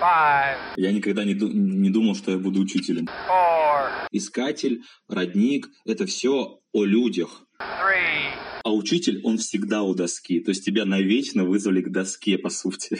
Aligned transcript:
five, 0.00 0.58
Я 0.76 0.92
никогда 0.92 1.24
не, 1.24 1.34
ду- 1.34 1.50
не 1.52 1.90
думал, 1.90 2.14
что 2.14 2.30
я 2.32 2.38
буду 2.38 2.60
учителем. 2.60 3.06
four, 3.28 3.90
Искатель, 4.12 4.82
родник— 5.08 5.68
это 5.86 6.06
все 6.06 6.60
о 6.72 6.84
людях. 6.84 7.42
three, 7.60 8.30
А 8.64 8.72
учитель, 8.74 9.20
он 9.24 9.38
всегда 9.38 9.82
у 9.82 9.94
доски. 9.94 10.40
То 10.40 10.50
есть 10.50 10.64
тебя 10.64 10.84
навечно 10.84 11.44
вызвали 11.44 11.80
к 11.82 11.90
доске, 11.90 12.36
по 12.38 12.50
сути. 12.50 12.94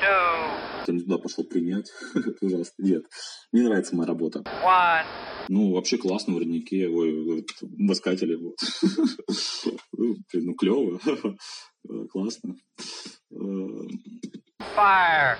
two, 0.00 0.50
Я 0.86 0.94
не 0.94 1.00
туда 1.00 1.18
пошел 1.18 1.44
принять. 1.44 1.90
Это 2.14 2.34
ужасно. 2.40 2.72
Нет, 2.82 3.02
мне 3.52 3.62
нравится 3.62 3.94
моя 3.96 4.08
работа. 4.08 4.42
one. 4.64 5.04
Ну, 5.48 5.72
вообще 5.72 5.98
классно 5.98 6.34
в 6.34 6.38
роднике, 6.38 6.88
ой, 6.88 7.12
в 7.60 7.92
искателе. 7.92 8.38
Ну, 9.96 10.16
Ну, 10.32 10.54
клево. 10.54 10.98
Классно. 12.10 12.54
Fire. 13.30 15.36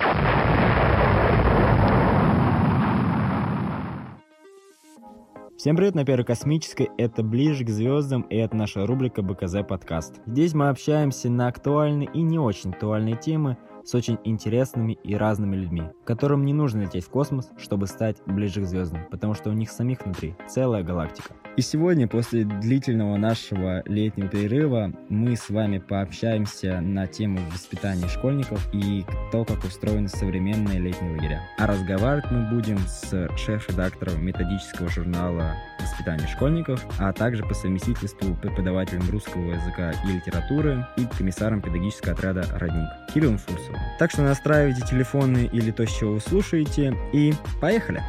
Всем 5.58 5.76
привет 5.76 5.96
на 5.96 6.04
Первой 6.04 6.24
Космической, 6.24 6.88
это 6.96 7.24
«Ближе 7.24 7.64
к 7.64 7.68
звездам» 7.68 8.22
и 8.22 8.36
это 8.36 8.56
наша 8.56 8.86
рубрика 8.86 9.22
БКЗ 9.22 9.56
подкаст. 9.68 10.20
Здесь 10.24 10.54
мы 10.54 10.68
общаемся 10.68 11.28
на 11.28 11.48
актуальные 11.48 12.08
и 12.14 12.22
не 12.22 12.38
очень 12.38 12.70
актуальные 12.70 13.16
темы 13.16 13.58
с 13.84 13.92
очень 13.94 14.18
интересными 14.24 14.92
и 15.02 15.16
разными 15.16 15.56
людьми, 15.56 15.82
которым 16.04 16.44
не 16.44 16.52
нужно 16.52 16.82
лететь 16.82 17.04
в 17.04 17.10
космос, 17.10 17.50
чтобы 17.58 17.88
стать 17.88 18.22
ближе 18.24 18.62
к 18.62 18.66
звездам, 18.66 19.00
потому 19.10 19.34
что 19.34 19.50
у 19.50 19.52
них 19.52 19.70
самих 19.70 20.04
внутри 20.04 20.36
целая 20.48 20.84
галактика. 20.84 21.34
И 21.60 21.62
сегодня, 21.62 22.08
после 22.08 22.44
длительного 22.44 23.18
нашего 23.18 23.82
летнего 23.84 24.28
перерыва, 24.28 24.94
мы 25.10 25.36
с 25.36 25.50
вами 25.50 25.76
пообщаемся 25.76 26.80
на 26.80 27.06
тему 27.06 27.38
воспитания 27.52 28.08
школьников 28.08 28.66
и 28.72 29.04
то, 29.30 29.44
как 29.44 29.62
устроены 29.64 30.08
современные 30.08 30.78
летние 30.78 31.12
лагеря. 31.12 31.42
А 31.58 31.66
разговаривать 31.66 32.30
мы 32.30 32.48
будем 32.48 32.78
с 32.78 33.28
шеф-редактором 33.36 34.24
методического 34.24 34.88
журнала 34.88 35.54
«Воспитание 35.78 36.26
школьников», 36.28 36.82
а 36.98 37.12
также 37.12 37.42
по 37.44 37.52
совместительству 37.52 38.34
преподавателем 38.36 39.10
русского 39.10 39.52
языка 39.52 39.92
и 40.06 40.12
литературы 40.12 40.86
и 40.96 41.04
комиссаром 41.14 41.60
педагогического 41.60 42.14
отряда 42.14 42.46
«Родник» 42.54 42.88
Кириллом 43.12 43.36
Фурсовым. 43.36 43.80
Так 43.98 44.12
что 44.12 44.22
настраивайте 44.22 44.80
телефоны 44.86 45.50
или 45.52 45.70
то, 45.72 45.86
с 45.86 45.90
чего 45.94 46.14
вы 46.14 46.20
слушаете, 46.20 46.96
и 47.12 47.34
поехали! 47.60 48.00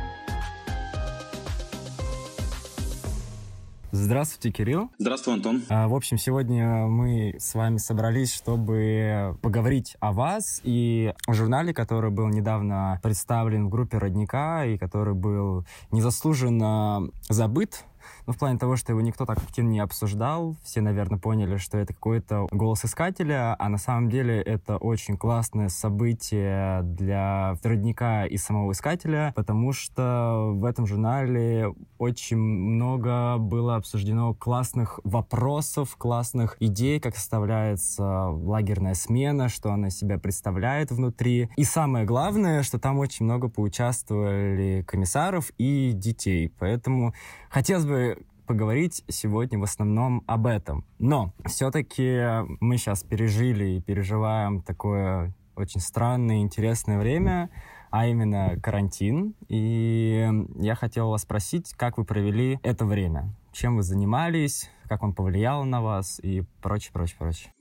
Здравствуйте, 4.01 4.49
Кирилл. 4.49 4.89
Здравствуй, 4.97 5.35
Антон. 5.35 5.61
А, 5.69 5.87
В 5.87 5.93
общем, 5.93 6.17
сегодня 6.17 6.87
мы 6.87 7.35
с 7.37 7.53
вами 7.53 7.77
собрались, 7.77 8.33
чтобы 8.33 9.37
поговорить 9.43 9.95
о 9.99 10.11
вас 10.11 10.59
и 10.63 11.13
о 11.27 11.33
журнале, 11.33 11.71
который 11.71 12.09
был 12.09 12.27
недавно 12.27 12.99
представлен 13.03 13.67
в 13.67 13.69
группе 13.69 13.99
Родника 13.99 14.65
и 14.65 14.79
который 14.79 15.13
был 15.13 15.65
незаслуженно 15.91 17.11
забыт. 17.29 17.85
Ну, 18.31 18.35
в 18.35 18.39
плане 18.39 18.57
того, 18.57 18.77
что 18.77 18.93
его 18.93 19.01
никто 19.01 19.25
так 19.25 19.39
активно 19.39 19.71
не 19.71 19.81
обсуждал. 19.81 20.55
Все, 20.63 20.79
наверное, 20.79 21.19
поняли, 21.19 21.57
что 21.57 21.77
это 21.77 21.93
какой-то 21.93 22.47
голос 22.49 22.85
искателя, 22.85 23.57
а 23.59 23.67
на 23.67 23.77
самом 23.77 24.09
деле 24.09 24.41
это 24.41 24.77
очень 24.77 25.17
классное 25.17 25.67
событие 25.67 26.81
для 26.83 27.55
родника 27.61 28.25
и 28.25 28.37
самого 28.37 28.71
искателя, 28.71 29.33
потому 29.35 29.73
что 29.73 30.51
в 30.53 30.63
этом 30.63 30.87
журнале 30.87 31.75
очень 31.97 32.37
много 32.37 33.37
было 33.37 33.75
обсуждено 33.75 34.33
классных 34.33 35.01
вопросов, 35.03 35.97
классных 35.97 36.55
идей, 36.61 37.01
как 37.01 37.17
составляется 37.17 38.27
лагерная 38.29 38.93
смена, 38.93 39.49
что 39.49 39.73
она 39.73 39.89
себя 39.89 40.17
представляет 40.17 40.89
внутри. 40.91 41.49
И 41.57 41.65
самое 41.65 42.05
главное, 42.05 42.63
что 42.63 42.79
там 42.79 42.97
очень 42.99 43.25
много 43.25 43.49
поучаствовали 43.49 44.85
комиссаров 44.87 45.51
и 45.57 45.91
детей. 45.91 46.49
Поэтому 46.57 47.13
хотелось 47.49 47.85
бы 47.85 48.20
поговорить 48.51 49.01
сегодня 49.07 49.57
в 49.57 49.63
основном 49.63 50.23
об 50.27 50.45
этом. 50.45 50.83
Но 50.99 51.33
все-таки 51.45 52.21
мы 52.59 52.75
сейчас 52.75 53.01
пережили 53.01 53.77
и 53.77 53.81
переживаем 53.81 54.61
такое 54.61 55.33
очень 55.55 55.79
странное, 55.79 56.41
интересное 56.41 56.99
время, 56.99 57.49
а 57.91 58.07
именно 58.07 58.59
карантин. 58.61 59.35
И 59.47 60.29
я 60.57 60.75
хотел 60.75 61.11
вас 61.11 61.21
спросить, 61.21 61.73
как 61.77 61.97
вы 61.97 62.03
провели 62.03 62.59
это 62.61 62.85
время? 62.85 63.33
Чем 63.53 63.77
вы 63.77 63.83
занимались? 63.83 64.69
Как 64.89 65.01
он 65.01 65.13
повлиял 65.13 65.63
на 65.63 65.81
вас? 65.81 66.19
И 66.21 66.43
прочее, 66.61 66.91
прочее, 66.91 67.15
прочее. 67.19 67.53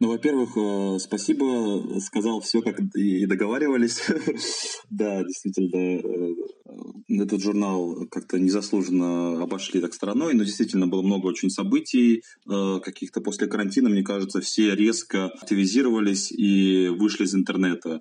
Ну, 0.00 0.08
во-первых, 0.08 0.50
э, 0.56 0.98
спасибо, 1.00 1.98
сказал 2.00 2.40
все, 2.40 2.62
как 2.62 2.78
и 2.94 3.26
договаривались. 3.26 4.00
Да, 4.90 5.22
действительно, 5.22 6.00
э, 6.00 7.22
этот 7.22 7.42
журнал 7.42 8.06
как-то 8.10 8.38
незаслуженно 8.38 9.42
обошли 9.42 9.80
так 9.80 9.92
стороной, 9.92 10.34
но 10.34 10.44
действительно 10.44 10.86
было 10.86 11.02
много 11.02 11.26
очень 11.26 11.50
событий 11.50 12.22
э, 12.48 12.80
каких-то 12.82 13.20
после 13.20 13.48
карантина, 13.48 13.88
мне 13.88 14.02
кажется, 14.02 14.40
все 14.40 14.74
резко 14.74 15.26
активизировались 15.26 16.32
и 16.32 16.88
вышли 16.88 17.24
из 17.24 17.34
интернета. 17.34 18.00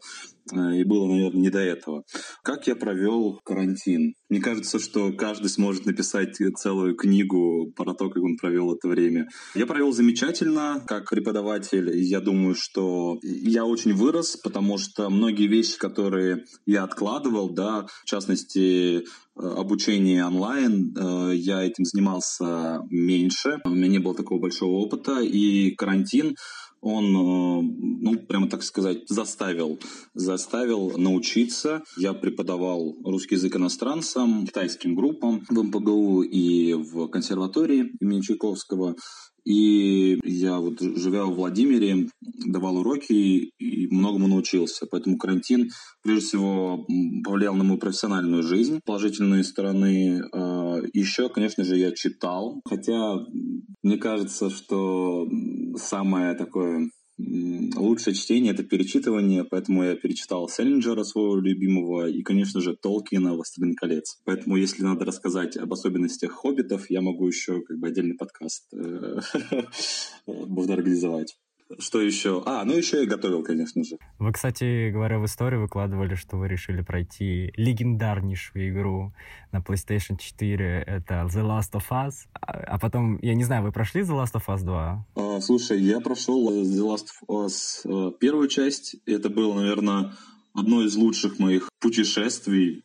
Э, 0.53 0.77
И 0.77 0.83
было, 0.83 1.07
наверное, 1.07 1.41
не 1.41 1.49
до 1.49 1.59
этого. 1.59 2.03
Как 2.43 2.67
я 2.67 2.75
провел 2.75 3.39
карантин? 3.43 4.13
Мне 4.29 4.41
кажется, 4.41 4.79
что 4.79 5.11
каждый 5.13 5.49
сможет 5.49 5.85
написать 5.85 6.35
целую 6.57 6.95
книгу 6.95 7.71
про 7.75 7.93
то, 7.93 8.09
как 8.09 8.23
он 8.23 8.37
провел 8.37 8.73
это 8.73 8.87
время. 8.87 9.27
Я 9.55 9.65
провел 9.65 9.91
замечательно, 9.91 10.83
как 10.87 11.09
преподаватель. 11.09 11.89
Я 11.97 12.19
думаю, 12.21 12.55
что 12.55 13.17
я 13.23 13.65
очень 13.65 13.93
вырос, 13.93 14.37
потому 14.37 14.77
что 14.77 15.09
многие 15.09 15.47
вещи, 15.47 15.77
которые 15.77 16.43
я 16.65 16.83
откладывал, 16.83 17.49
да, 17.53 17.85
в 18.03 18.05
частности, 18.05 18.97
э, 18.99 19.01
обучение 19.35 20.25
онлайн, 20.25 20.93
э, 20.97 21.35
я 21.35 21.63
этим 21.63 21.85
занимался 21.85 22.81
меньше. 22.89 23.59
У 23.65 23.69
меня 23.69 23.87
не 23.87 23.99
было 23.99 24.15
такого 24.15 24.39
большого 24.39 24.77
опыта, 24.77 25.21
и 25.21 25.71
карантин 25.75 26.35
он, 26.87 27.05
э, 27.05 27.61
ну, 28.01 28.19
прямо 28.27 28.49
так 28.49 28.63
сказать, 28.63 29.07
заставил, 29.07 29.79
заставил 30.13 30.97
научиться. 30.97 31.83
Я 31.97 32.13
преподавал 32.13 32.95
русский 33.03 33.35
язык 33.35 33.55
иностранцам, 33.55 34.45
китайским 34.45 34.95
группам 34.95 35.43
в 35.49 35.63
МПГУ 35.63 36.21
и 36.23 36.73
в 36.73 37.07
консерватории 37.09 37.91
имени 37.99 38.21
Чайковского. 38.21 38.95
И 39.47 40.19
я 40.25 40.59
вот, 40.59 40.81
живя 40.81 41.23
в 41.23 41.35
Владимире, 41.35 42.09
давал 42.45 42.79
уроки 42.79 43.51
и 43.57 43.87
многому 43.87 44.27
научился. 44.27 44.87
Поэтому 44.91 45.17
карантин, 45.17 45.69
прежде 46.03 46.25
всего, 46.25 46.85
повлиял 47.23 47.55
на 47.55 47.63
мою 47.63 47.79
профессиональную 47.79 48.43
жизнь. 48.43 48.81
Положительные 48.83 49.45
стороны. 49.45 50.21
А, 50.33 50.81
Еще, 50.91 51.29
конечно 51.29 51.63
же, 51.63 51.77
я 51.77 51.93
читал. 51.93 52.59
Хотя 52.65 53.25
мне 53.83 53.97
кажется, 53.97 54.49
что 54.49 55.25
самое 55.77 56.33
такое 56.35 56.89
лучшее 57.17 58.13
чтение— 58.13 58.53
это 58.53 58.63
перечитывание, 58.63 59.43
поэтому 59.43 59.83
я 59.83 59.95
перечитал 59.95 60.47
Селлинджера, 60.47 61.03
своего 61.03 61.37
любимого, 61.37 62.07
и, 62.07 62.21
конечно 62.21 62.61
же, 62.61 62.75
Толкина 62.75 63.33
«Властелин 63.33 63.75
колец». 63.75 64.19
Поэтому, 64.23 64.55
если 64.55 64.83
надо 64.83 65.05
рассказать 65.05 65.57
об 65.57 65.73
особенностях 65.73 66.31
хоббитов, 66.31 66.89
я 66.89 67.01
могу 67.01 67.27
еще 67.27 67.61
как 67.61 67.79
бы 67.79 67.87
отдельный 67.87 68.15
подкаст 68.15 68.67
э, 68.73 69.19
можно 70.27 70.73
организовать. 70.73 71.37
Что 71.79 72.01
еще? 72.01 72.43
А, 72.45 72.63
ну 72.63 72.73
еще 72.73 73.01
я 73.01 73.07
готовил, 73.07 73.43
конечно 73.43 73.83
же. 73.83 73.97
Вы, 74.19 74.31
кстати 74.31 74.89
говоря, 74.91 75.19
в 75.19 75.25
истории 75.25 75.57
выкладывали, 75.57 76.15
что 76.15 76.37
вы 76.37 76.47
решили 76.47 76.81
пройти 76.81 77.51
легендарнейшую 77.57 78.69
игру 78.69 79.13
на 79.51 79.57
PlayStation 79.57 80.17
4. 80.17 80.83
Это 80.87 81.27
The 81.33 81.43
Last 81.43 81.73
of 81.73 81.83
Us. 81.89 82.13
А 82.33 82.77
а 82.77 82.79
потом, 82.79 83.17
я 83.21 83.33
не 83.33 83.43
знаю, 83.43 83.63
вы 83.63 83.71
прошли 83.71 84.01
The 84.01 84.23
Last 84.23 84.33
of 84.33 84.45
Us 84.47 84.63
2? 84.63 85.05
А, 85.15 85.41
Слушай, 85.41 85.81
я 85.81 85.99
прошел 85.99 86.49
э, 86.51 86.63
The 86.63 86.83
Last 86.85 87.07
of 87.27 87.45
Us 87.45 87.81
э, 87.85 88.11
первую 88.19 88.47
часть. 88.49 88.97
Это 89.05 89.29
было, 89.29 89.53
наверное, 89.55 90.11
одно 90.57 90.83
из 90.83 90.95
лучших 90.95 91.39
моих 91.39 91.69
путешествий. 91.79 92.83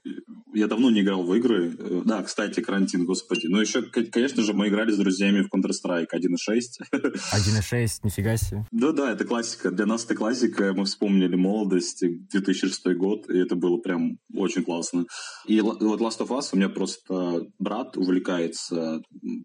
Я 0.54 0.66
давно 0.66 0.90
не 0.90 1.00
играл 1.00 1.22
в 1.22 1.34
игры. 1.34 1.74
Э, 1.78 2.02
Да, 2.04 2.22
кстати, 2.22 2.60
карантин, 2.60 3.06
господи. 3.06 3.46
Но 3.46 3.60
еще, 3.60 3.82
конечно 3.82 4.42
же, 4.42 4.52
мы 4.52 4.68
играли 4.68 4.92
с 4.92 4.98
друзьями 4.98 5.42
в 5.42 5.46
Counter-Strike 5.46 6.08
1.6. 6.12 6.60
1.6, 6.92 7.88
нифига 8.04 8.36
себе. 8.36 8.66
Да-да, 8.70 9.12
это 9.12 9.24
классика. 9.24 9.70
Для 9.70 9.86
нас 9.86 10.04
это 10.04 10.14
классика. 10.14 10.74
Мы 10.74 10.84
вспомнили 10.84 11.34
молодость, 11.36 12.04
2006 12.30 12.86
год, 12.96 13.30
и 13.30 13.38
это 13.38 13.56
было 13.56 13.78
прям 13.78 14.18
очень 14.34 14.62
классно. 14.62 15.06
И 15.46 15.60
вот 15.62 15.80
Last 15.80 16.18
of 16.18 16.28
Us 16.28 16.48
у 16.52 16.56
меня 16.56 16.68
просто 16.68 17.46
брат 17.58 17.96
увлекается 17.96 19.00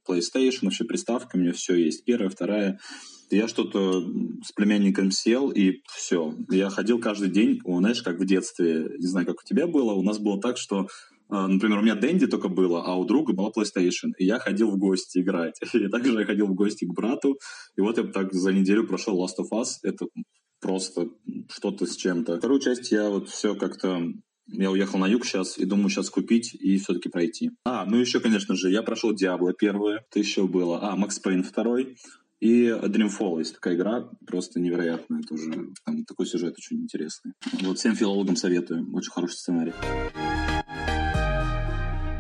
PlayStation, 0.07 0.63
вообще 0.63 0.83
приставками, 0.83 1.41
у 1.41 1.43
меня 1.45 1.53
все 1.53 1.75
есть. 1.75 2.03
Первая, 2.03 2.29
вторая. 2.29 2.79
Я 3.29 3.47
что-то 3.47 4.01
с 4.43 4.51
племянником 4.53 5.11
сел, 5.11 5.49
и 5.49 5.81
все. 5.87 6.33
Я 6.49 6.69
ходил 6.69 6.99
каждый 6.99 7.29
день, 7.29 7.59
знаешь, 7.65 8.01
как 8.01 8.19
в 8.19 8.25
детстве, 8.25 8.89
не 8.97 9.07
знаю, 9.07 9.25
как 9.25 9.37
у 9.43 9.45
тебя 9.45 9.67
было, 9.67 9.93
у 9.93 10.03
нас 10.03 10.17
было 10.19 10.39
так, 10.39 10.57
что 10.57 10.87
а, 11.29 11.47
Например, 11.47 11.79
у 11.79 11.81
меня 11.81 11.95
Дэнди 11.95 12.27
только 12.27 12.47
было, 12.47 12.83
а 12.85 12.95
у 12.95 13.05
друга 13.05 13.33
была 13.33 13.49
PlayStation. 13.49 14.11
И 14.17 14.25
я 14.25 14.39
ходил 14.39 14.71
в 14.71 14.77
гости 14.77 15.19
играть. 15.19 15.59
И 15.73 15.87
также 15.89 16.17
я 16.17 16.25
ходил 16.25 16.47
в 16.47 16.53
гости 16.53 16.85
к 16.85 16.93
брату. 16.93 17.37
И 17.75 17.81
вот 17.81 17.97
я 17.97 18.05
так 18.05 18.33
за 18.33 18.53
неделю 18.53 18.87
прошел 18.87 19.21
Last 19.21 19.37
of 19.39 19.49
Us. 19.51 19.71
Это 19.83 20.05
просто 20.61 21.09
что-то 21.49 21.85
с 21.85 21.95
чем-то. 21.95 22.37
Вторую 22.37 22.61
часть 22.61 22.91
я 22.91 23.09
вот 23.09 23.29
все 23.29 23.55
как-то 23.55 24.03
я 24.49 24.71
уехал 24.71 24.97
на 24.97 25.07
юг 25.07 25.25
сейчас 25.25 25.57
и 25.57 25.65
думаю 25.65 25.89
сейчас 25.89 26.09
купить 26.09 26.55
и 26.55 26.77
все-таки 26.77 27.09
пройти. 27.09 27.51
А, 27.65 27.85
ну 27.85 27.97
еще, 27.97 28.21
конечно 28.21 28.55
же, 28.55 28.71
я 28.71 28.81
прошел 28.81 29.13
Диабло 29.13 29.53
первое, 29.53 30.05
это 30.09 30.19
еще 30.19 30.47
было. 30.47 30.79
А, 30.81 30.95
Макс 30.95 31.19
Пейн 31.19 31.43
второй. 31.43 31.97
И 32.39 32.67
Dreamfall 32.67 33.39
есть 33.39 33.55
такая 33.55 33.75
игра, 33.75 34.09
просто 34.27 34.59
невероятная 34.59 35.21
тоже. 35.23 35.71
Там 35.83 36.05
такой 36.05 36.27
сюжет 36.27 36.53
очень 36.57 36.77
интересный. 36.83 37.33
Вот 37.63 37.79
всем 37.79 37.95
филологам 37.95 38.35
советую, 38.35 38.87
очень 38.93 39.11
хороший 39.11 39.37
сценарий. 39.37 39.73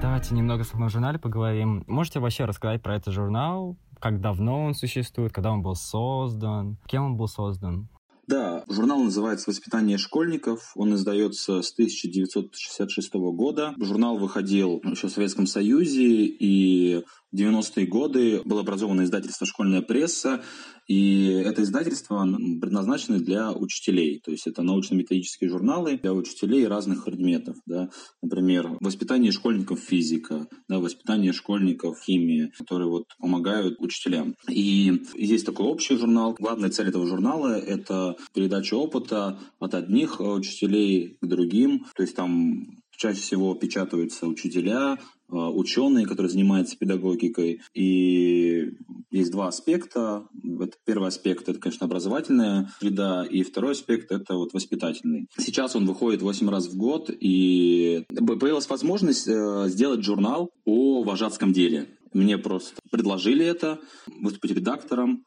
Давайте 0.01 0.33
немного 0.33 0.61
о 0.61 0.65
самом 0.65 0.89
журнале 0.89 1.19
поговорим. 1.19 1.83
Можете 1.85 2.19
вообще 2.19 2.45
рассказать 2.45 2.81
про 2.81 2.95
этот 2.95 3.13
журнал? 3.13 3.77
Как 3.99 4.19
давно 4.19 4.63
он 4.65 4.73
существует, 4.73 5.31
когда 5.31 5.51
он 5.51 5.61
был 5.61 5.75
создан, 5.75 6.77
кем 6.87 7.03
он 7.03 7.17
был 7.17 7.27
создан? 7.27 7.87
Да, 8.27 8.65
журнал 8.67 9.01
называется 9.03 9.49
«Воспитание 9.49 9.97
школьников». 9.97 10.73
Он 10.75 10.93
издается 10.95 11.61
с 11.61 11.71
1966 11.71 13.13
года. 13.13 13.73
Журнал 13.79 14.17
выходил 14.17 14.81
еще 14.83 15.07
в 15.07 15.11
Советском 15.11 15.47
Союзе, 15.47 16.25
и 16.25 17.05
в 17.31 17.35
90-е 17.35 17.85
годы 17.87 18.41
было 18.45 18.61
образовано 18.61 19.03
издательство 19.03 19.45
«Школьная 19.45 19.81
пресса», 19.81 20.41
и 20.87 21.25
это 21.25 21.63
издательство 21.63 22.25
предназначено 22.61 23.19
для 23.19 23.51
учителей. 23.51 24.21
То 24.23 24.31
есть 24.31 24.47
это 24.47 24.61
научно-методические 24.63 25.49
журналы 25.49 25.97
для 25.97 26.13
учителей 26.13 26.65
разных 26.65 27.03
предметов. 27.03 27.57
Да? 27.65 27.89
Например, 28.21 28.77
воспитание 28.79 29.33
школьников 29.33 29.79
физика, 29.81 30.47
да, 30.69 30.79
воспитание 30.79 31.33
школьников 31.33 31.99
химии, 31.99 32.51
которые 32.57 32.87
вот 32.87 33.03
помогают 33.19 33.75
учителям. 33.79 34.35
И 34.49 35.01
есть 35.15 35.45
такой 35.45 35.65
общий 35.65 35.97
журнал. 35.97 36.35
Главная 36.39 36.69
цель 36.69 36.87
этого 36.87 37.05
журнала— 37.05 37.59
это 37.59 38.15
передача 38.33 38.75
опыта 38.75 39.39
от 39.59 39.73
одних 39.73 40.21
учителей 40.21 41.17
к 41.21 41.27
другим. 41.27 41.85
То 41.97 42.03
есть 42.03 42.15
там 42.15 42.65
чаще 42.97 43.19
всего 43.19 43.53
печатаются 43.53 44.25
учителя, 44.25 44.97
ученые, 45.29 46.05
которые 46.05 46.29
занимаются 46.29 46.77
педагогикой. 46.77 47.61
И 47.73 48.71
есть 49.11 49.31
два 49.31 49.47
аспекта. 49.47 50.25
Это 50.59 50.77
первый 50.85 51.09
аспект— 51.09 51.47
это, 51.49 51.59
конечно, 51.59 51.85
образовательная 51.85 52.71
среда, 52.79 53.25
и 53.25 53.43
второй 53.43 53.71
аспект— 53.71 54.11
это 54.13 54.35
вот 54.35 54.53
воспитательный. 54.53 55.27
Сейчас 55.37 55.75
он 55.75 55.85
выходит 55.85 56.21
8 56.21 56.49
раз 56.49 56.67
в 56.67 56.77
год, 56.77 57.09
и 57.09 58.05
появилась 58.09 58.69
возможность 58.69 59.27
э, 59.27 59.65
сделать 59.67 60.03
журнал 60.03 60.51
о 60.65 61.03
вожатском 61.03 61.53
деле. 61.53 61.87
Мне 62.13 62.37
просто 62.37 62.75
предложили 62.91 63.45
это, 63.45 63.79
выступить 64.07 64.51
редактором, 64.51 65.25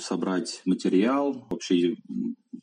собрать 0.00 0.62
материал, 0.64 1.46
вообще 1.50 1.96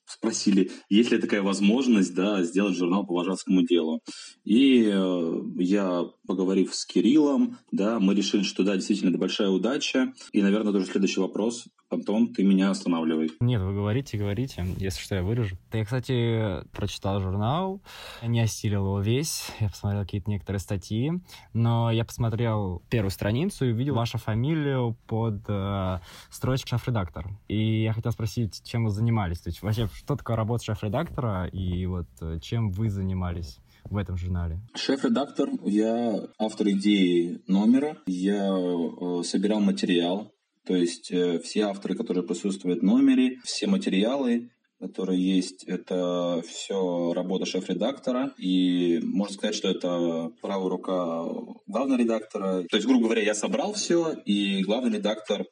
спросили, 0.06 0.72
есть 0.90 1.12
ли 1.12 1.18
такая 1.18 1.42
возможность 1.42 2.14
да, 2.14 2.44
сделать 2.44 2.76
журнал 2.76 3.06
по 3.06 3.14
вожатскому 3.14 3.64
делу. 3.64 4.02
И 4.44 4.90
э, 4.92 5.34
я, 5.58 6.04
поговорив 6.28 6.74
с 6.74 6.86
Кириллом, 6.86 7.58
да, 7.72 8.00
мы 8.00 8.16
решили, 8.16 8.44
что 8.44 8.64
да, 8.64 8.76
действительно, 8.76 9.10
это 9.10 9.20
большая 9.20 9.50
удача. 9.50 10.14
И, 10.32 10.42
наверное, 10.42 10.74
тоже 10.74 10.86
следующий 10.86 11.20
вопрос. 11.20 11.66
Антон, 11.94 12.34
ты 12.34 12.44
меня 12.44 12.72
останавливай. 12.72 13.32
Нет, 13.40 13.62
вы 13.62 13.74
говорите, 13.74 14.18
говорите. 14.18 14.66
Если 14.78 15.00
что, 15.00 15.16
я 15.16 15.24
вырежу. 15.24 15.58
Я, 15.72 15.86
кстати, 15.86 16.66
прочитал 16.72 17.22
журнал, 17.22 17.82
не 18.24 18.42
осилил 18.42 18.86
его 18.86 19.00
весь. 19.00 19.46
Я 19.60 19.70
посмотрел 19.70 20.02
какие-то 20.02 20.30
некоторые 20.30 20.60
статьи. 20.60 21.12
Но 21.54 21.92
я 21.92 22.04
посмотрел 22.04 22.82
первую 22.90 23.12
страницу 23.12 23.66
и 23.66 23.72
увидел 23.72 23.96
вашу 23.96 24.18
фамилию 24.18 24.98
под 25.08 25.44
э, 25.48 26.00
строчкой 26.32 26.80
шеф-редактор. 26.80 27.28
И 27.48 27.84
я 27.84 27.94
хотел 27.94 28.12
спросить, 28.12 28.62
чем 28.64 28.86
вы 28.86 28.90
занимались? 28.90 29.42
То 29.42 29.50
есть 29.50 29.62
вообще, 29.62 29.83
что 29.88 30.16
такое 30.16 30.36
работа 30.36 30.66
шеф-редактора 30.66 31.48
и 31.48 31.86
вот 31.86 32.08
э, 32.22 32.40
чем 32.40 32.72
вы 32.72 32.90
занимались? 32.90 33.60
в 33.90 33.98
этом 33.98 34.18
журнале? 34.18 34.62
Шеф-редактор, 34.76 35.50
я 35.66 36.30
автор 36.40 36.70
идеи 36.70 37.42
номера, 37.48 37.98
я 38.06 38.50
э, 38.50 39.24
собирал 39.24 39.60
материал, 39.60 40.32
то 40.66 40.76
есть 40.76 41.12
э, 41.12 41.40
все 41.40 41.64
авторы, 41.64 41.96
которые 41.96 42.24
присутствуют 42.24 42.82
в 42.82 42.86
номере, 42.86 43.40
все 43.44 43.68
материалы, 43.68 44.52
которые 44.80 45.22
есть, 45.38 45.64
это 45.66 46.42
все 46.46 47.14
работа 47.14 47.46
шеф-редактора. 47.46 48.34
И 48.38 49.00
можно 49.04 49.34
сказать, 49.34 49.56
что 49.56 49.70
это 49.70 50.32
правая 50.42 50.70
рука 50.70 51.24
главного 51.68 52.00
редактора. 52.00 52.64
То 52.70 52.76
есть, 52.76 52.86
грубо 52.86 53.06
говоря, 53.06 53.24
я 53.24 53.34
собрал 53.34 53.74
все, 53.74 54.12
и 54.26 54.62
главный 54.64 54.98
редактор 54.98 55.46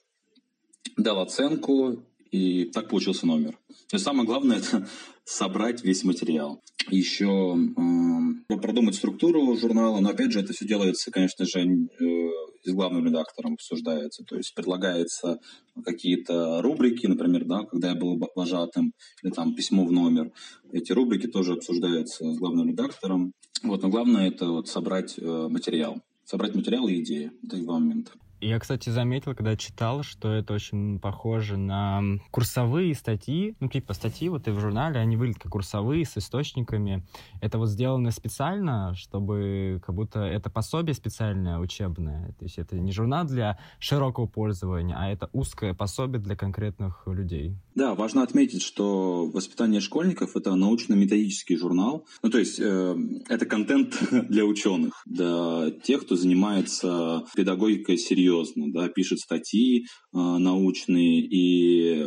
дал 0.97 1.19
оценку, 1.21 2.03
и 2.31 2.65
так 2.65 2.89
получился 2.89 3.27
номер. 3.27 3.59
То 3.89 3.95
есть 3.95 4.05
самое 4.05 4.25
главное 4.25 4.57
это 4.57 4.87
собрать 5.25 5.83
весь 5.83 6.03
материал. 6.03 6.61
Еще 6.89 7.27
э, 7.27 8.57
продумать 8.57 8.95
структуру 8.95 9.55
журнала, 9.57 9.99
но 9.99 10.09
опять 10.09 10.31
же 10.31 10.39
это 10.39 10.53
все 10.53 10.65
делается, 10.65 11.11
конечно 11.11 11.45
же, 11.45 11.59
э, 11.59 12.29
с 12.63 12.71
главным 12.71 13.05
редактором 13.05 13.53
обсуждается. 13.53 14.23
То 14.23 14.37
есть 14.37 14.55
предлагается 14.55 15.39
какие-то 15.83 16.61
рубрики, 16.61 17.05
например, 17.05 17.45
да, 17.45 17.63
когда 17.65 17.89
я 17.89 17.95
был 17.95 18.17
вожатым, 18.35 18.93
или 19.23 19.31
там 19.31 19.53
письмо 19.53 19.85
в 19.85 19.91
номер. 19.91 20.31
Эти 20.71 20.93
рубрики 20.93 21.27
тоже 21.27 21.53
обсуждаются 21.53 22.33
с 22.33 22.37
главным 22.37 22.69
редактором. 22.69 23.33
Вот, 23.63 23.83
но 23.83 23.89
главное 23.89 24.29
это 24.29 24.47
вот 24.47 24.69
собрать 24.69 25.15
э, 25.17 25.47
материал. 25.49 26.01
Собрать 26.23 26.55
материал 26.55 26.87
и 26.87 27.01
идеи. 27.01 27.31
Это 27.43 27.57
два 27.57 27.77
момента. 27.77 28.11
Я, 28.41 28.57
кстати, 28.57 28.89
заметил, 28.89 29.35
когда 29.35 29.55
читал, 29.55 30.01
что 30.01 30.33
это 30.33 30.55
очень 30.55 30.99
похоже 30.99 31.57
на 31.57 32.01
курсовые 32.31 32.95
статьи, 32.95 33.55
ну, 33.59 33.67
типа 33.67 33.93
статьи 33.93 34.29
вот 34.29 34.47
и 34.47 34.51
в 34.51 34.59
журнале, 34.59 34.99
они 34.99 35.15
выглядят 35.15 35.43
как 35.43 35.51
курсовые 35.51 36.05
с 36.05 36.17
источниками. 36.17 37.05
Это 37.39 37.59
вот 37.59 37.67
сделано 37.69 38.09
специально, 38.09 38.95
чтобы 38.95 39.79
как 39.85 39.93
будто 39.93 40.21
это 40.21 40.49
пособие 40.49 40.95
специальное, 40.95 41.59
учебное. 41.59 42.33
То 42.39 42.45
есть 42.45 42.57
это 42.57 42.79
не 42.79 42.91
журнал 42.91 43.25
для 43.25 43.59
широкого 43.77 44.25
пользования, 44.25 44.95
а 44.97 45.11
это 45.11 45.29
узкое 45.33 45.75
пособие 45.75 46.19
для 46.19 46.35
конкретных 46.35 47.03
людей. 47.05 47.55
Да, 47.75 47.93
важно 47.93 48.23
отметить, 48.23 48.63
что 48.63 49.29
«Воспитание 49.31 49.81
школьников»— 49.81 50.31
это 50.35 50.55
научно-методический 50.55 51.57
журнал. 51.57 52.07
Ну, 52.23 52.31
то 52.31 52.39
есть 52.39 52.59
э, 52.59 52.95
это 53.29 53.45
контент 53.45 53.95
для 54.29 54.45
ученых, 54.45 55.03
для 55.05 55.69
тех, 55.83 56.01
кто 56.05 56.15
занимается 56.15 57.23
педагогикой 57.35 57.97
серьезно 57.97 58.30
серьезно, 58.31 58.71
да, 58.71 58.87
пишет 58.87 59.19
статьи 59.19 59.85
э, 59.85 60.17
научные, 60.17 61.21
и 61.21 62.05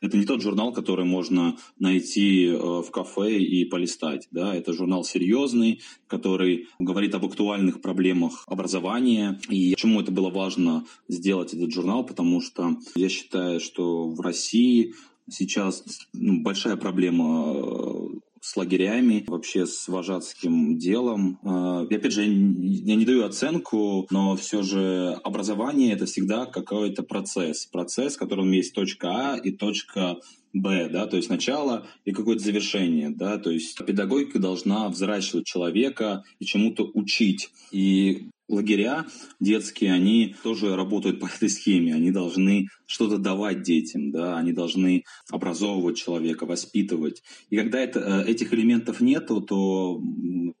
это 0.00 0.16
не 0.16 0.24
тот 0.24 0.42
журнал, 0.42 0.72
который 0.72 1.04
можно 1.04 1.56
найти 1.78 2.46
э, 2.46 2.56
в 2.56 2.90
кафе 2.90 3.38
и 3.38 3.64
полистать, 3.64 4.28
да, 4.30 4.54
это 4.54 4.72
журнал 4.72 5.04
серьезный, 5.04 5.80
который 6.06 6.68
говорит 6.78 7.14
об 7.14 7.24
актуальных 7.24 7.80
проблемах 7.80 8.44
образования, 8.46 9.40
и 9.48 9.72
почему 9.74 10.00
это 10.00 10.12
было 10.12 10.30
важно 10.30 10.84
сделать 11.08 11.54
этот 11.54 11.72
журнал, 11.72 12.04
потому 12.04 12.40
что 12.40 12.76
я 12.96 13.08
считаю, 13.08 13.60
что 13.60 14.08
в 14.08 14.20
России 14.20 14.94
сейчас 15.28 15.84
ну, 16.12 16.42
большая 16.42 16.76
проблема 16.76 17.54
э, 17.54 18.29
с 18.40 18.56
лагерями, 18.56 19.24
вообще 19.26 19.66
с 19.66 19.86
вожатским 19.88 20.78
делом. 20.78 21.38
А, 21.44 21.86
и 21.88 21.94
опять 21.94 22.12
же, 22.12 22.24
я 22.24 22.96
не 22.96 23.04
даю 23.04 23.24
оценку, 23.24 24.06
но 24.10 24.36
все 24.36 24.62
же 24.62 25.18
образование— 25.22 25.92
это 25.94 26.06
всегда 26.06 26.46
какой-то 26.46 27.02
процесс. 27.02 27.66
Процесс, 27.66 28.16
в 28.16 28.18
котором 28.18 28.50
есть 28.50 28.74
точка 28.74 29.34
А 29.34 29.36
и 29.36 29.50
точка 29.50 30.16
Б, 30.52 30.88
да, 30.88 31.06
то 31.06 31.16
есть 31.16 31.30
начало 31.30 31.86
и 32.04 32.10
какое-то 32.10 32.42
завершение, 32.42 33.10
да, 33.10 33.38
то 33.38 33.50
есть 33.50 33.78
педагогика 33.86 34.40
должна 34.40 34.88
взращивать 34.88 35.46
человека 35.46 36.24
и 36.40 36.44
чему-то 36.44 36.90
учить. 36.92 37.50
И 37.70 38.30
лагеря 38.50 39.06
детские, 39.38 39.92
они 39.92 40.34
тоже 40.42 40.76
работают 40.76 41.20
по 41.20 41.26
этой 41.26 41.48
схеме. 41.48 41.94
Они 41.94 42.10
должны 42.10 42.66
что-то 42.86 43.18
давать 43.18 43.62
детям, 43.62 44.10
да, 44.10 44.36
они 44.36 44.52
должны 44.52 45.04
образовывать 45.30 45.96
человека, 45.96 46.46
воспитывать. 46.46 47.22
И 47.48 47.56
когда 47.56 47.80
это, 47.80 48.00
э, 48.00 48.30
этих 48.30 48.52
элементов 48.52 49.00
нету, 49.00 49.40
то 49.40 50.02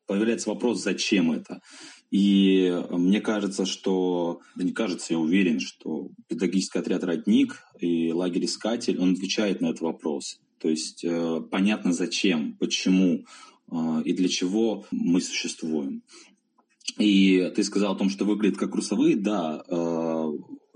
появляется 0.06 0.50
вопрос, 0.50 0.82
зачем 0.82 1.32
это. 1.32 1.60
И 2.10 2.76
мне 2.90 3.20
кажется, 3.20 3.66
что, 3.66 4.40
да 4.56 4.64
не 4.64 4.72
кажется, 4.72 5.12
я 5.12 5.18
уверен, 5.18 5.60
что 5.60 6.10
педагогический 6.28 6.80
отряд 6.80 7.04
«Родник» 7.04 7.62
и 7.78 8.12
лагерь 8.12 8.46
«Искатель», 8.46 8.98
он 8.98 9.12
отвечает 9.12 9.60
на 9.60 9.66
этот 9.66 9.80
вопрос. 9.82 10.40
То 10.58 10.68
есть 10.68 11.04
э, 11.04 11.40
понятно 11.50 11.92
зачем, 11.92 12.56
почему 12.58 13.24
э, 13.70 14.02
и 14.04 14.12
для 14.12 14.28
чего 14.28 14.84
мы 14.90 15.20
существуем. 15.20 16.02
И 16.98 17.50
ты 17.54 17.62
сказал 17.62 17.92
о 17.92 17.98
том, 17.98 18.10
что 18.10 18.24
выглядит 18.24 18.58
как 18.58 18.70
курсовые. 18.70 19.16
Да, 19.16 19.62
э, 19.68 20.30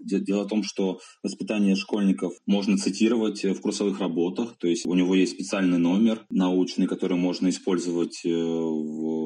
Дело 0.04 0.44
в 0.44 0.48
том, 0.48 0.62
что 0.62 1.00
воспитание 1.22 1.76
школьников 1.76 2.34
можно 2.46 2.76
цитировать 2.76 3.42
в 3.42 3.60
курсовых 3.60 4.00
работах, 4.00 4.56
то 4.58 4.68
есть 4.68 4.84
у 4.86 4.94
него 4.94 5.14
есть 5.14 5.32
специальный 5.32 5.78
номер 5.78 6.26
научный, 6.30 6.86
который 6.86 7.16
можно 7.16 7.48
использовать 7.48 8.20
э, 8.24 8.28
в 8.28 9.23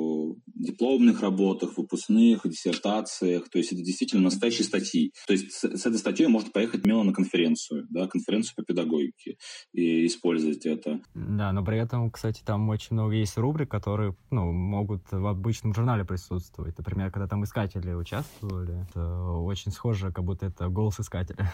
дипломных 0.58 1.22
работах, 1.22 1.76
выпускных, 1.76 2.42
диссертациях. 2.44 3.48
То 3.48 3.58
есть 3.58 3.72
это 3.72 3.82
действительно 3.82 4.22
настоящие 4.22 4.64
статьи. 4.64 5.12
То 5.26 5.32
есть 5.32 5.52
с, 5.52 5.64
с 5.64 5.86
этой 5.86 5.98
статьей 5.98 6.28
можно 6.28 6.50
поехать 6.50 6.84
мило 6.84 7.02
на 7.02 7.12
конференцию, 7.12 7.86
да, 7.90 8.06
конференцию 8.08 8.54
по 8.56 8.62
педагогике 8.64 9.36
и 9.72 10.06
использовать 10.06 10.66
это. 10.66 11.00
Да, 11.14 11.52
но 11.52 11.64
при 11.64 11.78
этом, 11.78 12.10
кстати, 12.10 12.42
там 12.44 12.68
очень 12.68 12.94
много 12.94 13.14
есть 13.14 13.36
рубрик, 13.36 13.70
которые 13.70 14.16
ну, 14.30 14.52
могут 14.52 15.02
в 15.10 15.26
обычном 15.26 15.74
журнале 15.74 16.04
присутствовать. 16.04 16.76
Например, 16.76 17.10
когда 17.10 17.28
там 17.28 17.44
искатели 17.44 17.92
участвовали, 17.92 18.86
это 18.88 19.22
очень 19.30 19.72
схоже, 19.72 20.12
как 20.12 20.24
будто 20.24 20.46
это 20.46 20.68
голос 20.68 20.98
искателя. 21.00 21.52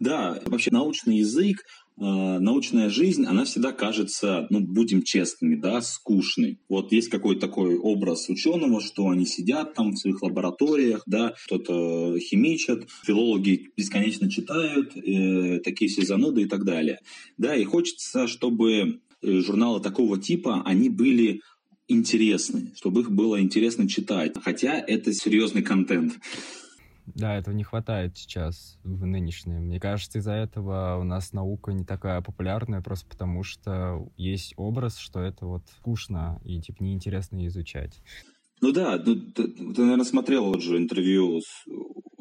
Да, 0.00 0.38
вообще 0.46 0.70
научный 0.70 1.18
язык, 1.18 1.58
научная 1.98 2.90
жизнь, 2.90 3.24
она 3.24 3.44
всегда 3.44 3.72
кажется, 3.72 4.46
ну, 4.50 4.60
будем 4.60 5.02
честными, 5.02 5.56
да, 5.56 5.80
скучной. 5.80 6.58
Вот 6.68 6.92
есть 6.92 7.08
какой-то 7.08 7.40
такой 7.40 7.78
образ 7.78 8.28
ученого, 8.28 8.80
что 8.80 9.08
они 9.08 9.24
сидят 9.24 9.74
там 9.74 9.92
в 9.92 9.98
своих 9.98 10.22
лабораториях, 10.22 11.02
да, 11.06 11.34
что-то 11.36 12.18
химичат, 12.18 12.86
филологи 13.04 13.70
бесконечно 13.76 14.30
читают, 14.30 14.96
э, 14.96 15.60
такие 15.60 15.88
все 15.88 16.02
зануды 16.02 16.42
и 16.42 16.46
так 16.46 16.64
далее. 16.64 16.98
Да, 17.38 17.56
и 17.56 17.64
хочется, 17.64 18.26
чтобы 18.26 19.00
э, 19.22 19.40
журналы 19.40 19.80
такого 19.80 20.18
типа, 20.18 20.62
они 20.64 20.90
были 20.90 21.40
интересны, 21.88 22.72
чтобы 22.76 23.02
их 23.02 23.10
было 23.10 23.40
интересно 23.40 23.88
читать. 23.88 24.32
Хотя 24.42 24.78
это 24.78 25.12
серьезный 25.12 25.62
контент. 25.62 26.14
Да, 27.06 27.36
этого 27.36 27.54
не 27.54 27.64
хватает 27.64 28.16
сейчас 28.16 28.78
в 28.82 29.06
нынешнем. 29.06 29.66
Мне 29.66 29.78
кажется, 29.80 30.18
из-за 30.18 30.32
этого 30.32 30.98
у 31.00 31.04
нас 31.04 31.32
наука 31.32 31.72
не 31.72 31.84
такая 31.84 32.20
популярная, 32.20 32.82
просто 32.82 33.06
потому 33.08 33.42
что 33.42 34.08
есть 34.16 34.54
образ, 34.56 34.98
что 34.98 35.20
это 35.20 35.46
вот 35.46 35.62
скучно 35.78 36.40
и 36.44 36.60
типа 36.60 36.82
неинтересно 36.82 37.46
изучать. 37.46 38.02
Ну 38.60 38.72
да, 38.72 39.00
ну, 39.04 39.16
ты, 39.16 39.48
ты, 39.48 39.80
наверное, 39.82 40.04
смотрел 40.04 40.46
вот 40.46 40.62
же 40.62 40.78
интервью 40.78 41.40
с 41.40 41.66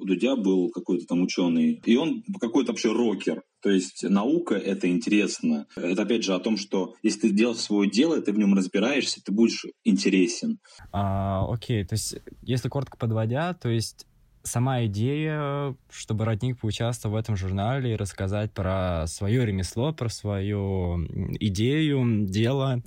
у 0.05 0.07
Дудя 0.07 0.35
был 0.35 0.69
какой-то 0.69 1.05
там 1.07 1.21
ученый, 1.21 1.81
и 1.83 1.95
он 1.95 2.23
какой-то 2.39 2.71
вообще 2.71 2.91
рокер. 2.91 3.41
То 3.61 3.71
есть 3.71 4.03
наука— 4.03 4.53
это 4.55 4.87
интересно. 4.87 5.65
Это 5.75 6.03
опять 6.03 6.23
же 6.23 6.35
о 6.35 6.39
том, 6.39 6.57
что 6.57 6.93
если 7.01 7.21
ты 7.21 7.29
делаешь 7.31 7.59
свое 7.59 7.89
дело, 7.89 8.21
ты 8.21 8.31
в 8.31 8.37
нем 8.37 8.53
разбираешься, 8.53 9.21
ты 9.23 9.31
будешь 9.31 9.65
интересен. 9.83 10.59
А, 10.91 11.51
окей, 11.51 11.83
то 11.83 11.93
есть 11.93 12.17
если 12.43 12.69
коротко 12.69 12.97
подводя, 12.97 13.55
то 13.55 13.69
есть 13.69 14.05
сама 14.45 14.85
идея, 14.85 15.75
чтобы 15.89 16.25
родник 16.25 16.59
поучаствовал 16.59 17.15
в 17.15 17.19
этом 17.19 17.35
журнале 17.35 17.93
и 17.93 17.95
рассказать 17.95 18.51
про 18.53 19.05
свое 19.07 19.45
ремесло, 19.45 19.93
про 19.93 20.09
свою 20.09 21.05
идею, 21.39 22.25
дело 22.25 22.81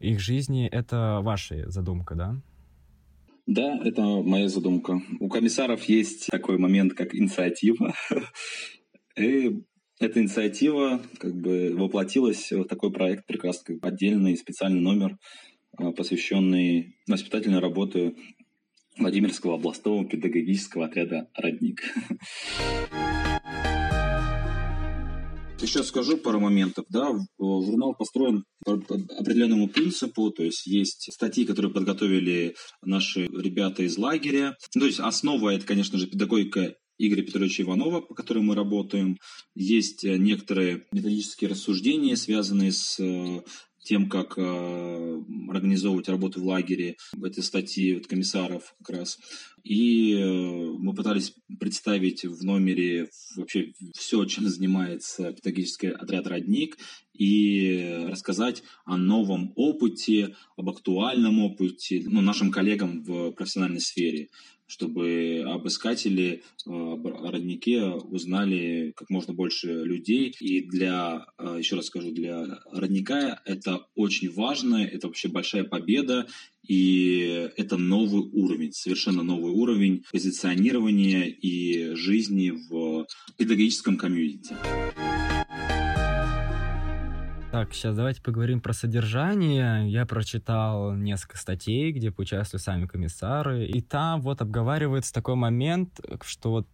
их 0.00 0.20
жизни, 0.20 0.66
это 0.66 1.20
ваша 1.22 1.70
задумка, 1.70 2.14
да? 2.14 2.36
Да, 3.46 3.78
это 3.84 4.02
моя 4.02 4.48
задумка. 4.48 5.00
У 5.20 5.28
комиссаров 5.28 5.84
есть 5.84 6.28
такой 6.28 6.58
момент, 6.58 6.94
как 6.94 7.14
инициатива. 7.14 7.92
И 9.16 9.62
эта 10.00 10.20
инициатива 10.20 11.02
как 11.18 11.34
бы 11.34 11.74
воплотилась 11.76 12.50
в 12.50 12.64
такой 12.64 12.92
проект 12.92 13.26
прекрасный, 13.26 13.78
отдельный 13.82 14.36
специальный 14.36 14.80
номер, 14.80 15.18
а, 15.76 15.92
посвященный 15.92 16.96
воспитательной 17.06 17.58
работе 17.60 18.14
Владимирского 18.98 19.54
областного 19.54 20.04
педагогического 20.04 20.86
отряда 20.86 21.28
«Родник». 21.34 21.82
Сейчас 25.58 25.86
скажу 25.86 26.16
пару 26.16 26.40
моментов. 26.40 26.86
Да, 26.88 27.12
журнал 27.38 27.94
построен 27.94 28.44
по 28.64 28.72
определенному 28.72 29.68
принципу, 29.68 30.30
то 30.30 30.42
есть 30.42 30.66
есть 30.66 31.12
статьи, 31.12 31.44
которые 31.44 31.72
подготовили 31.72 32.56
наши 32.82 33.26
ребята 33.26 33.84
из 33.84 33.96
лагеря. 33.96 34.56
Ну, 34.74 34.80
то 34.80 34.86
есть 34.88 34.98
основа 34.98 35.50
это, 35.50 35.64
конечно 35.64 35.98
же, 35.98 36.08
педагогика 36.08 36.74
Игоря 36.98 37.22
Петровича 37.22 37.62
Иванова, 37.62 38.00
по 38.00 38.12
которой 38.14 38.42
мы 38.42 38.56
работаем. 38.56 39.18
Есть 39.54 40.02
некоторые 40.02 40.86
методические 40.90 41.50
рассуждения, 41.50 42.16
связанные 42.16 42.72
с 42.72 42.98
тем, 43.82 44.08
как 44.08 44.34
э, 44.36 45.22
организовывать 45.48 46.08
работу 46.08 46.40
в 46.40 46.46
лагере, 46.46 46.96
эти 47.24 47.40
статьи 47.40 47.94
вот, 47.94 48.06
комиссаров 48.06 48.74
как 48.78 48.96
раз. 48.96 49.18
И 49.64 50.14
э, 50.14 50.24
мы 50.24 50.94
пытались 50.94 51.34
представить 51.58 52.24
в 52.24 52.44
номере 52.44 53.08
вообще 53.36 53.72
все, 53.94 54.24
чем 54.24 54.48
занимается 54.48 55.32
педагогический 55.32 55.88
отряд 55.88 56.26
«Родник», 56.26 56.76
и 57.14 58.06
рассказать 58.08 58.62
о 58.84 58.96
новом 58.96 59.52
опыте, 59.54 60.34
об 60.56 60.70
актуальном 60.70 61.40
опыте, 61.40 62.02
ну, 62.06 62.22
нашим 62.22 62.50
коллегам 62.50 63.02
в 63.02 63.32
профессиональной 63.32 63.80
сфере 63.80 64.30
чтобы 64.72 65.44
обыскатели 65.46 66.42
э, 66.66 66.70
о 66.70 67.30
роднике 67.30 67.82
узнали 67.84 68.94
как 68.96 69.10
можно 69.10 69.34
больше 69.34 69.84
людей. 69.84 70.34
И 70.40 70.62
для, 70.62 71.26
э, 71.38 71.56
еще 71.58 71.76
раз 71.76 71.86
скажу, 71.86 72.10
для 72.10 72.60
родника 72.72 73.42
это 73.44 73.86
очень 73.94 74.30
важно, 74.32 74.76
это 74.76 75.08
вообще 75.08 75.28
большая 75.28 75.64
победа, 75.64 76.26
и 76.66 77.50
это 77.58 77.76
новый 77.76 78.22
уровень, 78.22 78.72
совершенно 78.72 79.22
новый 79.22 79.52
уровень 79.52 80.04
позиционирования 80.10 81.24
и 81.24 81.94
жизни 81.94 82.50
в 82.50 83.06
педагогическом 83.36 83.98
комьюнити. 83.98 84.56
Так, 87.52 87.74
сейчас 87.74 87.94
давайте 87.94 88.22
поговорим 88.22 88.62
про 88.62 88.72
содержание. 88.72 89.86
Я 89.86 90.06
прочитал 90.06 90.94
несколько 90.94 91.36
статей, 91.36 91.92
где 91.92 92.10
поучаствовали 92.10 92.62
сами 92.62 92.86
комиссары, 92.86 93.66
и 93.66 93.82
там 93.82 94.22
вот 94.22 94.40
обговаривается 94.40 95.12
такой 95.12 95.34
момент, 95.34 96.00
что 96.22 96.50
вот 96.50 96.68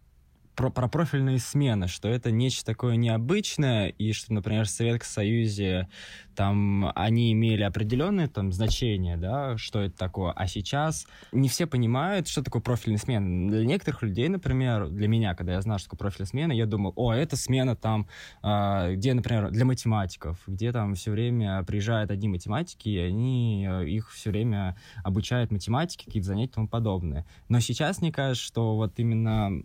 про, 0.59 0.71
про 0.71 0.89
профильные 0.89 1.39
смены, 1.39 1.87
что 1.87 2.09
это 2.09 2.33
нечто 2.33 2.67
такое 2.67 2.97
необычное, 2.97 3.91
и 3.91 4.13
что, 4.13 4.35
например, 4.35 4.65
в 4.67 4.71
Советском 4.71 5.09
Союзе 5.09 5.89
там 6.35 6.91
они 6.97 7.33
имели 7.33 7.63
определенное 7.63 8.27
там 8.27 8.53
значение, 8.53 9.17
да, 9.17 9.57
что 9.57 9.81
это 9.81 9.97
такое, 9.97 10.33
а 10.33 10.49
сейчас 10.49 11.07
не 11.31 11.49
все 11.49 11.67
понимают, 11.69 12.27
что 12.27 12.43
такое 12.43 12.61
профильная 12.61 12.99
смена. 12.99 13.51
Для 13.51 13.65
некоторых 13.65 14.03
людей, 14.03 14.29
например, 14.29 14.89
для 14.89 15.07
меня, 15.07 15.37
когда 15.37 15.55
я 15.55 15.61
знал, 15.61 15.79
что 15.79 15.91
такое 15.91 16.11
профильная 16.11 16.29
смена, 16.29 16.53
я 16.53 16.67
думал, 16.67 16.93
о, 16.97 17.13
это 17.13 17.37
смена 17.37 17.77
там, 17.77 18.09
э, 18.43 18.95
где, 18.95 19.15
например, 19.15 19.51
для 19.51 19.65
математиков, 19.65 20.39
где 20.49 20.73
там 20.73 20.97
все 20.97 21.13
время 21.13 21.63
приезжают 21.63 22.11
одни 22.11 22.27
математики, 22.27 22.89
и 22.89 22.99
они 22.99 23.65
э, 23.69 23.89
их 23.89 24.11
все 24.11 24.31
время 24.31 24.77
обучают 25.05 25.53
математике, 25.53 26.07
какие-то 26.07 26.27
занятия 26.27 26.51
и 26.51 26.55
тому 26.55 26.69
подобное. 26.69 27.27
Но 27.49 27.61
сейчас 27.61 28.01
мне 28.01 28.11
кажется, 28.11 28.45
что 28.45 28.75
вот 28.75 28.99
именно 28.99 29.63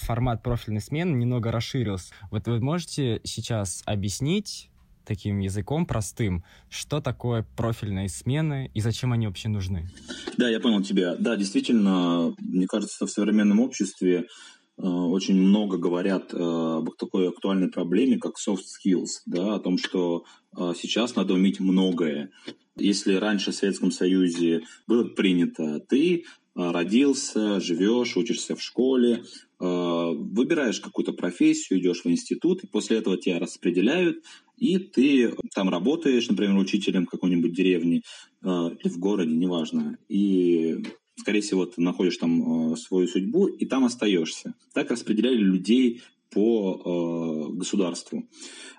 формат 0.00 0.42
профильной 0.42 0.80
смены 0.80 1.16
немного 1.16 1.52
расширился. 1.52 2.12
Вот 2.30 2.46
вы 2.46 2.60
можете 2.60 3.20
сейчас 3.24 3.82
объяснить 3.86 4.70
таким 5.04 5.40
языком 5.40 5.86
простым, 5.86 6.44
что 6.68 7.00
такое 7.00 7.44
профильные 7.56 8.08
смены 8.08 8.70
и 8.74 8.80
зачем 8.80 9.12
они 9.12 9.26
вообще 9.26 9.48
нужны? 9.48 9.90
Да, 10.36 10.48
я 10.48 10.60
понял 10.60 10.82
тебя. 10.82 11.16
Да, 11.16 11.36
действительно, 11.36 12.34
мне 12.38 12.66
кажется, 12.66 13.06
в 13.06 13.10
современном 13.10 13.58
обществе 13.60 14.18
э, 14.18 14.82
очень 14.82 15.34
много 15.34 15.78
говорят 15.78 16.32
э, 16.32 16.36
об 16.38 16.94
такой 16.96 17.28
актуальной 17.28 17.70
проблеме, 17.70 18.18
как 18.18 18.34
soft 18.36 18.62
skills, 18.62 19.22
да, 19.26 19.56
о 19.56 19.58
том, 19.58 19.78
что 19.78 20.24
э, 20.56 20.74
сейчас 20.80 21.16
надо 21.16 21.34
уметь 21.34 21.58
многое. 21.58 22.30
Если 22.76 23.14
раньше 23.14 23.50
в 23.50 23.56
Советском 23.56 23.90
Союзе 23.90 24.62
было 24.86 25.04
принято, 25.04 25.80
ты 25.80 26.24
родился, 26.54 27.60
живешь, 27.60 28.16
учишься 28.16 28.54
в 28.54 28.62
школе, 28.62 29.24
выбираешь 29.60 30.80
какую-то 30.80 31.12
профессию, 31.12 31.78
идешь 31.78 32.02
в 32.02 32.10
институт, 32.10 32.64
и 32.64 32.66
после 32.66 32.96
этого 32.98 33.18
тебя 33.18 33.38
распределяют, 33.38 34.24
и 34.56 34.78
ты 34.78 35.34
там 35.54 35.68
работаешь, 35.68 36.28
например, 36.28 36.56
учителем 36.56 37.06
какой-нибудь 37.06 37.52
деревне 37.52 38.02
э, 38.42 38.48
или 38.48 38.88
в 38.88 38.98
городе, 38.98 39.34
неважно, 39.34 39.98
и 40.08 40.82
скорее 41.16 41.42
всего, 41.42 41.66
ты 41.66 41.82
находишь 41.82 42.16
там 42.16 42.72
э, 42.72 42.76
свою 42.76 43.06
судьбу 43.06 43.46
и 43.46 43.66
там 43.66 43.84
остаешься. 43.84 44.54
Так 44.72 44.90
распределяли 44.90 45.36
людей 45.36 46.02
по 46.32 47.50
государству. 47.52 48.28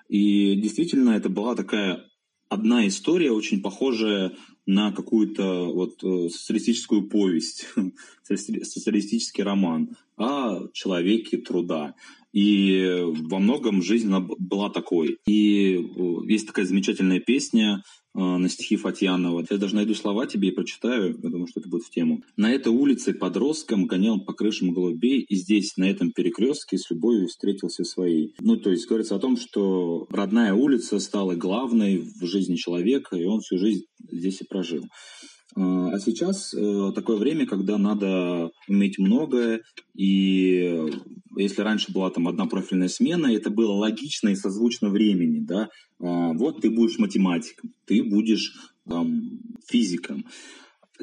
И 0.07 0.55
действительно, 0.55 1.09
это 1.09 1.27
была 1.27 1.53
такая 1.53 2.05
одна 2.51 2.85
история, 2.87 3.31
очень 3.31 3.61
похожая 3.61 4.33
на 4.65 4.91
какую-то 4.91 5.71
вот 5.73 6.03
э, 6.03 6.29
социалистическую 6.29 7.07
повесть, 7.07 7.65
социалистический 8.23 9.43
роман 9.43 9.95
о 10.21 10.67
человеке 10.73 11.37
труда. 11.37 11.95
И 12.33 13.03
во 13.29 13.39
многом 13.39 13.81
жизнь 13.81 14.13
была 14.39 14.69
такой. 14.69 15.17
И 15.27 15.75
э, 15.75 16.31
есть 16.31 16.47
такая 16.47 16.65
замечательная 16.65 17.19
песня 17.19 17.83
э, 18.15 18.19
на 18.19 18.47
стихи 18.47 18.77
Фатьянова. 18.77 19.45
Я 19.49 19.57
даже 19.57 19.75
найду 19.75 19.93
слова 19.95 20.25
тебе 20.25 20.47
и 20.47 20.51
прочитаю, 20.51 21.19
потому 21.19 21.47
что 21.47 21.59
это 21.59 21.67
будет 21.67 21.83
в 21.83 21.89
тему. 21.89 22.23
«На 22.37 22.53
этой 22.53 22.71
улице 22.71 23.13
подростком 23.13 23.85
гонял 23.85 24.23
по 24.23 24.31
крышам 24.31 24.71
голубей, 24.71 25.25
и 25.27 25.35
здесь, 25.35 25.75
на 25.75 25.89
этом 25.89 26.13
перекрестке, 26.13 26.77
с 26.77 26.89
любовью 26.89 27.27
встретился 27.27 27.83
своей». 27.83 28.33
Ну, 28.39 28.55
то 28.55 28.71
есть 28.71 28.87
говорится 28.87 29.17
о 29.17 29.19
том, 29.19 29.35
что 29.35 30.07
родная 30.09 30.53
улица 30.53 30.99
стала 30.99 31.35
главной 31.35 31.97
в 31.97 32.25
жизни 32.25 32.55
человека, 32.55 33.17
и 33.17 33.25
он 33.25 33.41
всю 33.41 33.57
жизнь 33.57 33.83
здесь 34.09 34.39
и 34.39 34.45
прожил. 34.45 34.85
А 35.55 35.99
сейчас 35.99 36.53
э, 36.53 36.91
такое 36.95 37.17
время, 37.17 37.45
когда 37.45 37.77
надо 37.77 38.51
уметь 38.67 38.97
многое, 38.97 39.61
и 39.95 40.89
если 41.35 41.61
раньше 41.61 41.91
была 41.91 42.09
там 42.09 42.27
одна 42.27 42.45
профильная 42.45 42.87
смена, 42.87 43.27
это 43.27 43.49
было 43.49 43.73
логично 43.73 44.29
и 44.29 44.35
созвучно 44.35 44.89
времени, 44.89 45.39
да, 45.39 45.69
а, 45.99 46.33
вот 46.33 46.61
ты 46.61 46.69
будешь 46.69 46.99
математиком, 46.99 47.73
ты 47.85 48.03
будешь 48.03 48.53
там, 48.87 49.39
физиком. 49.67 50.25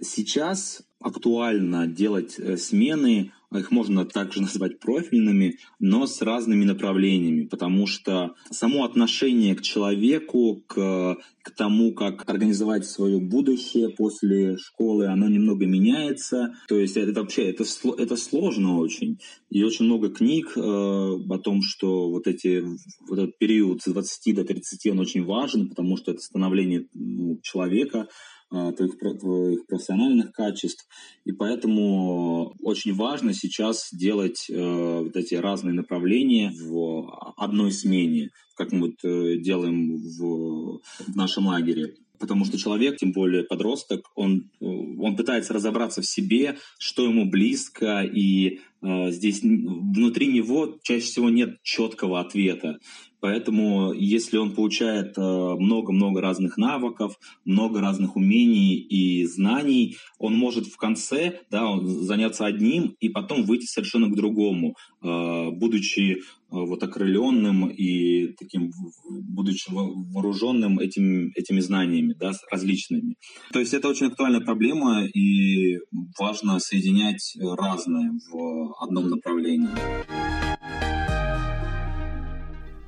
Сейчас 0.00 0.82
актуально 1.00 1.86
делать 1.86 2.38
э, 2.38 2.56
смены 2.56 3.32
их 3.56 3.70
можно 3.70 4.04
также 4.04 4.42
назвать 4.42 4.78
профильными, 4.78 5.58
но 5.78 6.06
с 6.06 6.20
разными 6.20 6.64
направлениями, 6.64 7.46
потому 7.46 7.86
что 7.86 8.34
само 8.50 8.84
отношение 8.84 9.54
к 9.54 9.62
человеку, 9.62 10.62
к, 10.66 11.16
к 11.42 11.50
тому, 11.56 11.94
как 11.94 12.28
организовать 12.28 12.84
свое 12.84 13.18
будущее 13.18 13.88
после 13.88 14.58
школы, 14.58 15.06
оно 15.06 15.28
немного 15.28 15.66
меняется. 15.66 16.54
То 16.68 16.78
есть 16.78 16.96
это 16.96 17.20
вообще 17.20 17.50
это, 17.50 17.64
это 17.96 18.16
сложно 18.16 18.78
очень. 18.78 19.18
И 19.48 19.62
очень 19.64 19.86
много 19.86 20.10
книг 20.10 20.52
э, 20.54 20.60
о 20.60 21.38
том, 21.38 21.62
что 21.62 22.10
вот, 22.10 22.26
эти, 22.26 22.62
вот 23.08 23.18
этот 23.18 23.38
период 23.38 23.80
с 23.80 23.90
20 23.90 24.34
до 24.34 24.44
30 24.44 24.92
он 24.92 25.00
очень 25.00 25.24
важен, 25.24 25.70
потому 25.70 25.96
что 25.96 26.12
это 26.12 26.20
становление 26.20 26.86
ну, 26.92 27.38
человека, 27.42 28.08
твоих, 28.50 28.98
твоих 28.98 29.66
профессиональных 29.66 30.32
качеств. 30.32 30.86
И 31.24 31.32
поэтому 31.32 32.54
очень 32.62 32.94
важно 32.94 33.34
сейчас 33.34 33.88
делать 33.92 34.46
э, 34.50 35.00
вот 35.02 35.16
эти 35.16 35.34
разные 35.34 35.74
направления 35.74 36.52
в 36.58 37.34
одной 37.36 37.72
смене, 37.72 38.30
как 38.56 38.72
мы 38.72 38.88
вот 38.88 39.04
э, 39.04 39.38
делаем 39.38 39.96
в, 39.96 40.80
в 41.06 41.16
нашем 41.16 41.46
лагере. 41.46 41.94
Потому 42.18 42.44
что 42.44 42.58
человек, 42.58 42.96
тем 42.96 43.12
более 43.12 43.44
подросток, 43.44 44.10
он, 44.14 44.50
э, 44.60 44.64
он 44.64 45.16
пытается 45.16 45.52
разобраться 45.52 46.02
в 46.02 46.06
себе, 46.06 46.56
что 46.78 47.04
ему 47.04 47.30
близко, 47.30 48.02
и 48.02 48.58
э, 48.77 48.77
здесь 48.82 49.42
внутри 49.42 50.28
него 50.28 50.78
чаще 50.82 51.06
всего 51.06 51.30
нет 51.30 51.56
четкого 51.62 52.20
ответа. 52.20 52.78
Поэтому, 53.20 53.92
если 53.92 54.36
он 54.36 54.54
получает 54.54 55.18
э, 55.18 55.20
много-много 55.20 56.20
разных 56.20 56.56
навыков, 56.56 57.14
много 57.44 57.80
разных 57.80 58.16
умений 58.16 58.76
и 58.76 59.24
знаний, 59.26 59.96
он 60.18 60.34
может 60.34 60.66
в 60.66 60.76
конце 60.76 61.40
да, 61.50 61.66
заняться 61.82 62.46
одним 62.46 62.94
и 63.00 63.08
потом 63.08 63.44
выйти 63.44 63.66
совершенно 63.66 64.08
к 64.08 64.14
другому, 64.14 64.76
э, 65.02 65.50
будучи 65.50 66.12
э, 66.12 66.16
вот 66.50 66.80
окрыленным 66.82 67.68
и 67.68 68.34
таким, 68.38 68.70
будучи 69.08 69.68
вооруженным 69.70 70.78
этим, 70.78 71.32
этими 71.34 71.58
знаниями 71.58 72.14
да, 72.18 72.32
различными. 72.52 73.16
То 73.52 73.58
есть 73.58 73.74
это 73.74 73.88
очень 73.88 74.06
актуальная 74.06 74.40
проблема, 74.40 75.04
и 75.04 75.78
важно 76.20 76.60
соединять 76.60 77.36
разное 77.40 78.12
в 78.30 78.67
одном 78.78 79.10
направлении. 79.10 80.57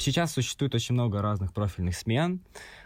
Сейчас 0.01 0.33
существует 0.33 0.75
очень 0.75 0.95
много 0.95 1.21
разных 1.21 1.53
профильных 1.53 1.95
смен. 1.95 2.41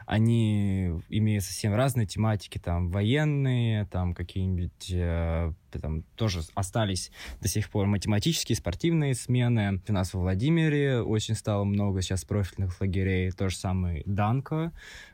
Они 0.04 1.00
имеют 1.08 1.44
совсем 1.44 1.72
разные 1.72 2.08
тематики, 2.08 2.58
там 2.58 2.88
военные, 2.90 3.86
там 3.86 4.14
какие-нибудь 4.14 4.90
э, 4.90 5.52
там 5.70 6.02
тоже 6.16 6.40
остались 6.54 7.12
до 7.40 7.46
сих 7.46 7.70
пор 7.70 7.86
математические, 7.86 8.56
спортивные 8.56 9.14
смены. 9.14 9.80
У 9.88 9.92
нас 9.92 10.12
во 10.12 10.22
Владимире 10.22 11.02
очень 11.02 11.36
стало 11.36 11.62
много 11.62 12.02
сейчас 12.02 12.24
профильных 12.24 12.80
лагерей. 12.80 13.30
То 13.30 13.48
же 13.48 13.56
самое 13.56 14.02
Данко, 14.06 14.72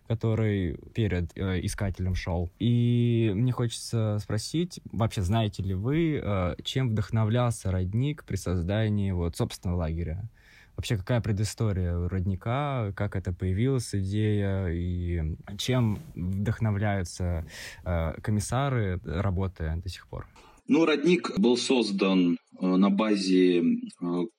который 0.09 0.79
перед 0.95 1.37
э, 1.37 1.61
искателем 1.65 2.15
шел. 2.15 2.51
И 2.59 3.31
мне 3.35 3.53
хочется 3.53 4.19
спросить, 4.21 4.81
вообще 4.91 5.21
знаете 5.21 5.63
ли 5.63 5.75
вы, 5.75 6.19
э, 6.23 6.55
чем 6.65 6.89
вдохновлялся 6.89 7.71
родник 7.71 8.25
при 8.25 8.37
создании 8.37 9.13
вот 9.13 9.37
собственного 9.37 9.81
лагеря? 9.81 10.31
Вообще, 10.77 10.97
какая 10.97 11.21
предыстория 11.21 11.97
родника, 12.09 12.93
как 12.97 13.17
это 13.17 13.33
появилась 13.33 13.95
идея, 13.95 14.69
и 14.69 15.37
чем 15.59 15.99
вдохновляются 16.15 17.47
э, 17.85 18.13
комиссары, 18.23 19.01
работая 19.05 19.77
до 19.77 19.89
сих 19.89 20.09
пор? 20.09 20.27
Ну, 20.73 20.85
родник 20.85 21.37
был 21.37 21.57
создан 21.57 22.39
э, 22.61 22.65
на 22.65 22.91
базе 22.91 23.59
э, 23.59 23.63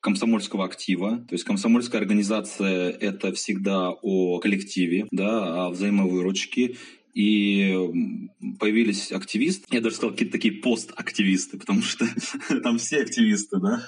комсомольского 0.00 0.64
актива. 0.64 1.18
То 1.28 1.34
есть 1.34 1.44
комсомольская 1.44 2.00
организация— 2.00 2.90
это 3.00 3.34
всегда 3.34 3.90
о 3.90 4.38
коллективе, 4.38 5.06
да, 5.10 5.66
о 5.66 5.68
взаимовыручке 5.68 6.76
и 7.12 8.30
появились 8.58 9.12
активисты, 9.12 9.64
я 9.70 9.80
даже 9.80 9.96
сказал 9.96 10.12
какие-то 10.12 10.32
такие 10.32 10.54
постактивисты, 10.54 11.58
потому 11.58 11.82
что 11.82 12.06
там 12.62 12.78
все 12.78 13.02
активисты, 13.02 13.58
да. 13.58 13.86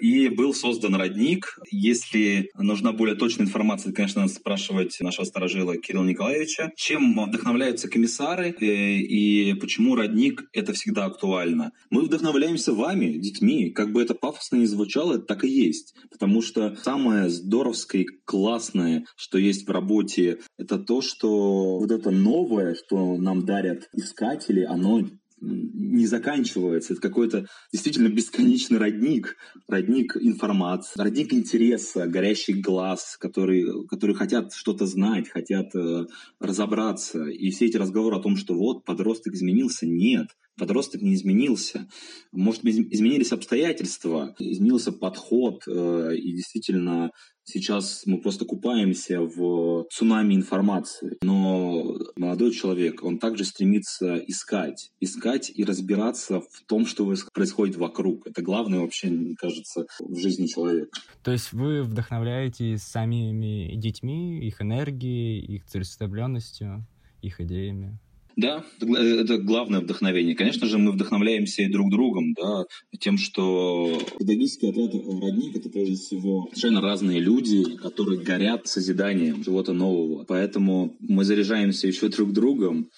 И 0.00 0.28
был 0.28 0.54
создан 0.54 0.94
родник. 0.94 1.58
Если 1.70 2.50
нужна 2.54 2.92
более 2.92 3.16
точная 3.16 3.46
информация, 3.46 3.92
конечно, 3.92 4.22
надо 4.22 4.32
спрашивать 4.32 4.96
нашего 5.00 5.24
сторожила 5.24 5.76
Кирилла 5.76 6.04
Николаевича. 6.04 6.72
Чем 6.76 7.14
вдохновляются 7.26 7.88
комиссары 7.88 8.54
э, 8.60 8.64
и 8.64 9.54
почему 9.54 9.94
родник— 9.94 10.44
это 10.52 10.72
всегда 10.72 11.06
актуально? 11.06 11.72
Мы 11.90 12.02
вдохновляемся 12.02 12.72
вами, 12.72 13.18
детьми. 13.18 13.70
Как 13.70 13.92
бы 13.92 14.02
это 14.02 14.14
пафосно 14.14 14.56
не 14.56 14.66
звучало, 14.66 15.14
это 15.14 15.24
так 15.24 15.44
и 15.44 15.48
есть. 15.48 15.94
Потому 16.10 16.42
что 16.42 16.76
самое 16.82 17.28
здоровское 17.28 18.02
и 18.02 18.06
классное, 18.24 19.04
что 19.16 19.38
есть 19.38 19.66
в 19.66 19.70
работе, 19.70 20.38
это 20.58 20.78
то, 20.78 21.00
что 21.02 21.78
вот 21.78 21.90
это 21.90 22.10
новое, 22.10 22.61
новое, 22.62 22.74
что 22.74 23.16
нам 23.16 23.44
дарят 23.44 23.88
искатели, 23.92 24.64
оно 24.64 25.02
не 25.40 26.06
заканчивается. 26.06 26.92
Это 26.92 27.02
какой-то 27.02 27.46
действительно 27.72 28.08
бесконечный 28.08 28.78
родник, 28.78 29.36
родник 29.68 30.16
информации, 30.16 31.00
родник 31.00 31.34
интереса, 31.34 32.06
горящий 32.06 32.52
глаз, 32.52 33.16
которые, 33.18 33.86
которые 33.88 34.16
хотят 34.16 34.52
что-то 34.54 34.86
знать, 34.86 35.28
хотят 35.28 35.74
э, 35.74 36.06
разобраться. 36.38 37.24
И 37.24 37.50
все 37.50 37.66
эти 37.66 37.76
разговоры 37.76 38.16
о 38.16 38.22
том, 38.22 38.36
что 38.36 38.54
вот 38.54 38.84
подросток 38.84 39.34
изменился, 39.34 39.84
нет. 39.84 40.28
Подросток 40.58 41.02
не 41.02 41.14
изменился. 41.14 41.88
Может 42.30 42.62
быть, 42.62 42.76
изменились 42.92 43.32
обстоятельства, 43.32 44.34
изменился 44.38 44.92
подход, 44.92 45.62
э, 45.66 46.16
и 46.16 46.32
действительно 46.34 47.10
Сейчас 47.44 48.04
мы 48.06 48.20
просто 48.20 48.44
купаемся 48.44 49.20
в 49.20 49.84
цунами 49.90 50.34
информации. 50.34 51.18
Но 51.22 51.98
молодой 52.16 52.52
человек, 52.52 53.02
он 53.02 53.18
также 53.18 53.44
стремится 53.44 54.16
искать. 54.16 54.92
Искать 55.00 55.50
и 55.52 55.64
разбираться 55.64 56.40
в 56.40 56.62
том, 56.68 56.86
что 56.86 57.12
происходит 57.34 57.76
вокруг. 57.76 58.26
Это 58.28 58.42
главное 58.42 58.80
вообще, 58.80 59.08
мне 59.08 59.34
кажется, 59.34 59.86
в 59.98 60.16
жизни 60.18 60.46
человека. 60.46 60.90
То 61.24 61.32
есть 61.32 61.52
вы 61.52 61.82
вдохновляетесь 61.82 62.82
самими 62.82 63.74
детьми, 63.74 64.46
их 64.46 64.62
энергией, 64.62 65.40
их 65.44 65.64
целеустремленностью, 65.66 66.86
их 67.22 67.40
идеями? 67.40 67.98
Да, 68.36 68.64
это 68.80 69.38
главное 69.38 69.80
вдохновение. 69.80 70.34
Конечно 70.34 70.66
же, 70.66 70.78
мы 70.78 70.92
вдохновляемся 70.92 71.62
и 71.62 71.70
друг 71.70 71.90
другом, 71.90 72.32
да, 72.34 72.64
тем, 72.98 73.18
что 73.18 73.98
педагогический 74.18 74.68
отряд 74.68 74.94
«Родник»— 74.94 75.56
это 75.56 75.68
прежде 75.68 75.96
всего 75.96 76.48
совершенно 76.52 76.80
разные 76.80 77.20
люди, 77.20 77.76
которые 77.76 78.20
горят 78.20 78.66
созиданием 78.66 79.42
чего-то 79.44 79.72
нового. 79.72 80.24
Поэтому 80.24 80.96
мы 81.00 81.24
заряжаемся 81.24 81.86
еще 81.86 82.08
друг 82.08 82.32
другом. 82.32 82.88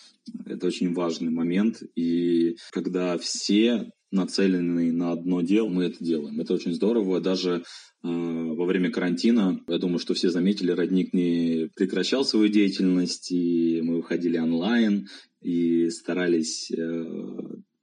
Это 0.46 0.66
очень 0.66 0.94
важный 0.94 1.30
момент. 1.30 1.82
И 1.96 2.56
когда 2.70 3.18
все 3.18 3.90
нацелены 4.14 4.92
на 4.92 5.12
одно 5.12 5.42
дело, 5.42 5.68
мы 5.68 5.84
это 5.84 6.02
делаем. 6.02 6.40
Это 6.40 6.54
очень 6.54 6.72
здорово. 6.72 7.20
Даже 7.20 7.56
э, 7.56 7.62
во 8.02 8.64
время 8.64 8.90
карантина, 8.90 9.60
я 9.68 9.78
думаю, 9.78 9.98
что 9.98 10.14
все 10.14 10.30
заметили, 10.30 10.70
родник 10.70 11.12
не 11.12 11.68
прекращал 11.76 12.24
свою 12.24 12.48
деятельность, 12.48 13.30
и 13.30 13.82
мы 13.82 13.96
выходили 13.96 14.38
онлайн 14.38 15.08
и 15.42 15.90
старались 15.90 16.70
э, 16.70 17.04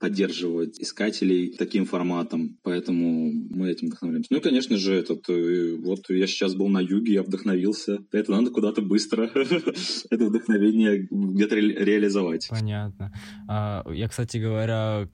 поддерживать 0.02 0.82
искателей 0.82 1.56
таким 1.56 1.86
форматом, 1.86 2.58
поэтому 2.64 3.32
мы 3.32 3.70
этим 3.70 3.88
вдохновляемся. 3.88 4.30
Ну 4.32 4.40
и, 4.40 4.42
конечно 4.42 4.76
же, 4.76 4.96
этот, 4.96 5.30
э, 5.30 5.76
вот 5.78 6.10
я 6.10 6.26
сейчас 6.26 6.56
был 6.56 6.70
на 6.70 6.80
юге, 6.80 7.14
я 7.14 7.24
вдохновился. 7.24 8.00
Это 8.12 8.32
надо 8.32 8.50
куда-то 8.50 8.82
быстро 8.82 9.30
это 10.10 10.26
вдохновение 10.26 11.08
где-то 11.10 11.56
реализовать. 11.56 12.48
Понятно. 12.50 13.14
А, 13.48 13.86
я, 13.94 14.08
кстати 14.08 14.38
говоря, 14.38 15.08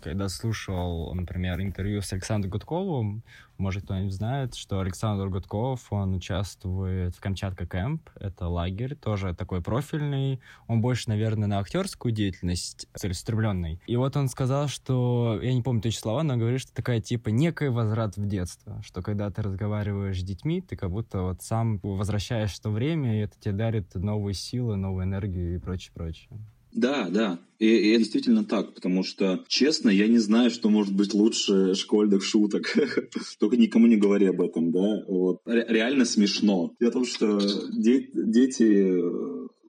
когда 0.00 0.28
слушал, 0.28 1.14
например, 1.14 1.60
интервью 1.60 2.02
с 2.02 2.12
Александром 2.12 2.50
Гудковым, 2.50 3.22
может, 3.58 3.84
кто-нибудь 3.84 4.12
знает, 4.12 4.54
что 4.54 4.80
Александр 4.80 5.28
Гудков, 5.28 5.90
он 5.90 6.14
участвует 6.14 7.16
в 7.16 7.20
Камчатка 7.20 7.66
Кэмп, 7.66 8.10
это 8.16 8.48
лагерь, 8.48 8.94
тоже 8.94 9.34
такой 9.34 9.62
профильный, 9.62 10.40
он 10.66 10.82
больше, 10.82 11.08
наверное, 11.08 11.48
на 11.48 11.58
актерскую 11.60 12.12
деятельность 12.12 12.86
целеустремленный. 12.94 13.80
И 13.86 13.96
вот 13.96 14.16
он 14.16 14.28
сказал, 14.28 14.68
что, 14.68 15.40
я 15.42 15.54
не 15.54 15.62
помню 15.62 15.80
точно 15.80 16.00
слова, 16.00 16.22
но 16.22 16.36
говорит, 16.36 16.60
что 16.60 16.74
такая 16.74 17.00
типа 17.00 17.30
некий 17.30 17.68
возврат 17.68 18.16
в 18.16 18.26
детство, 18.26 18.82
что 18.84 19.02
когда 19.02 19.30
ты 19.30 19.42
разговариваешь 19.42 20.20
с 20.20 20.24
детьми, 20.24 20.60
ты 20.60 20.76
как 20.76 20.90
будто 20.90 21.22
вот 21.22 21.42
сам 21.42 21.78
возвращаешь 21.82 22.58
то 22.58 22.70
время, 22.70 23.16
и 23.16 23.22
это 23.22 23.38
тебе 23.40 23.54
дарит 23.54 23.94
новые 23.94 24.34
силы, 24.34 24.76
новую 24.76 25.04
энергию 25.04 25.54
и 25.54 25.58
прочее, 25.58 25.92
прочее. 25.94 26.38
Да, 26.72 27.08
да. 27.08 27.38
И, 27.58 27.94
и 27.94 27.96
действительно 27.96 28.44
так, 28.44 28.74
потому 28.74 29.02
что, 29.02 29.44
честно, 29.48 29.88
я 29.88 30.08
не 30.08 30.18
знаю, 30.18 30.50
что 30.50 30.68
может 30.68 30.94
быть 30.94 31.14
лучше 31.14 31.74
школьных 31.74 32.22
шуток. 32.22 32.74
Только 33.40 33.56
никому 33.56 33.86
не 33.86 33.96
говори 33.96 34.26
об 34.26 34.42
этом, 34.42 34.72
да. 34.72 35.04
Вот. 35.08 35.40
Реально 35.46 36.04
смешно. 36.04 36.74
Дело 36.78 36.90
в 36.90 36.94
том, 36.94 37.04
что 37.06 37.38
де- 37.72 38.10
дети 38.12 39.02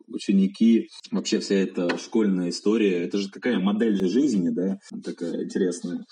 ученики, 0.07 0.89
вообще 1.11 1.39
вся 1.39 1.55
эта 1.55 1.97
школьная 1.97 2.49
история, 2.49 3.03
это 3.03 3.17
же 3.17 3.29
какая 3.29 3.59
модель 3.59 4.05
жизни, 4.07 4.49
да, 4.49 4.79
такая 5.03 5.43
интересная. 5.45 6.05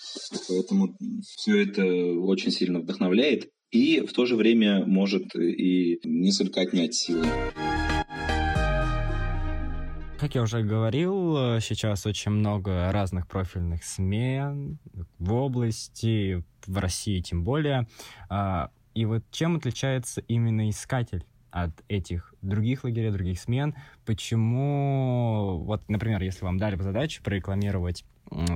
Поэтому 0.48 0.96
все 1.22 1.64
это 1.64 1.84
очень 1.86 2.52
сильно 2.52 2.80
вдохновляет 2.80 3.50
и 3.72 4.02
в 4.02 4.14
то 4.14 4.26
же 4.26 4.36
время 4.36 4.86
может 4.86 5.36
и 5.36 6.00
несколько 6.04 6.62
отнять 6.62 6.94
силы. 6.94 7.26
Как 10.26 10.34
я 10.34 10.42
уже 10.42 10.64
говорил, 10.64 11.60
сейчас 11.62 12.08
очень 12.08 12.32
много 12.32 12.92
разных 12.92 13.28
профильных 13.28 13.84
смен 13.84 14.80
в 15.20 15.34
области, 15.34 16.44
в 16.66 16.80
России 16.80 17.20
тем 17.22 17.44
более. 17.44 17.88
А, 18.28 18.72
и 18.96 19.06
вот 19.06 19.24
чем 19.30 19.58
отличается 19.58 20.22
именно 20.22 20.68
искатель 20.68 21.24
от 21.52 21.70
этих 21.90 22.34
других 22.42 22.86
лагерей, 22.86 23.12
других 23.12 23.40
смен? 23.40 23.76
Почему, 24.04 25.60
вот, 25.64 25.88
например, 25.90 26.24
если 26.24 26.44
вам 26.44 26.58
дали 26.58 26.76
бы 26.76 26.82
задачу 26.82 27.22
прорекламировать 27.22 28.04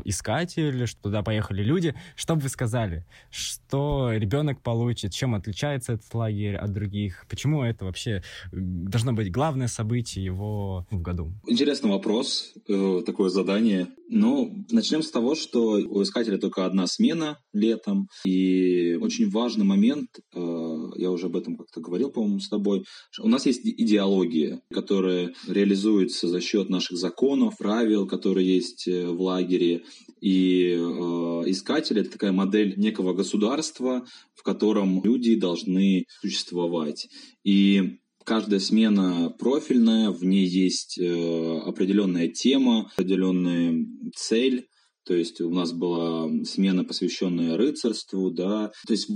искатель, 0.03 0.87
что 0.87 1.03
туда 1.03 1.23
поехали 1.23 1.63
люди, 1.63 1.95
что 2.15 2.35
бы 2.35 2.41
вы 2.41 2.49
сказали? 2.49 3.05
Что 3.29 4.11
ребенок 4.13 4.61
получит? 4.61 5.13
Чем 5.13 5.35
отличается 5.35 5.93
этот 5.93 6.13
лагерь 6.13 6.55
от 6.55 6.71
других? 6.73 7.25
Почему 7.29 7.63
это 7.63 7.85
вообще 7.85 8.23
должно 8.51 9.13
быть 9.13 9.31
главное 9.31 9.67
событие 9.67 10.23
его 10.23 10.87
в 10.89 11.01
году? 11.01 11.31
Интересный 11.47 11.89
вопрос, 11.89 12.53
э, 12.67 13.01
такое 13.05 13.29
задание. 13.29 13.87
Ну, 14.11 14.65
начнем 14.71 15.03
с 15.03 15.11
того, 15.11 15.35
что 15.35 15.73
у 15.73 16.01
искателя 16.01 16.39
только 16.39 16.65
одна 16.65 16.87
смена 16.87 17.37
летом, 17.53 18.07
и 18.25 18.97
очень 18.99 19.29
важный 19.29 19.65
момент, 19.65 20.09
э, 20.33 20.89
я 20.95 21.11
уже 21.11 21.27
об 21.27 21.35
этом 21.35 21.57
как-то 21.57 21.79
говорил, 21.79 22.09
по-моему, 22.09 22.39
с 22.39 22.49
тобой, 22.49 22.83
у 23.21 23.27
нас 23.27 23.45
есть 23.45 23.61
идеология, 23.63 24.61
которая 24.73 25.33
реализуется 25.47 26.27
за 26.27 26.41
счет 26.41 26.69
наших 26.69 26.97
законов, 26.97 27.57
правил, 27.57 28.07
которые 28.07 28.47
есть 28.47 28.87
э, 28.87 29.07
в 29.07 29.21
лагере, 29.21 29.58
и 29.59 30.71
э, 30.71 31.43
искатель— 31.47 31.99
это 31.99 32.11
такая 32.11 32.31
модель 32.31 32.75
некого 32.77 33.13
государства, 33.13 34.05
в 34.33 34.43
котором 34.43 35.03
люди 35.03 35.35
должны 35.35 36.05
существовать. 36.21 37.07
И 37.43 37.99
каждая 38.25 38.59
смена 38.59 39.33
профильная, 39.37 40.11
в 40.11 40.23
ней 40.23 40.45
есть 40.45 40.99
э, 40.99 41.59
определенная 41.65 42.27
тема, 42.27 42.91
определенная 42.95 43.85
цель. 44.15 44.67
То 45.05 45.15
есть 45.15 45.41
у 45.41 45.49
нас 45.49 45.73
была 45.73 46.29
смена, 46.43 46.83
посвященная 46.83 47.57
рыцарству, 47.57 48.29
да. 48.29 48.71
То 48.85 48.93
есть 48.93 49.09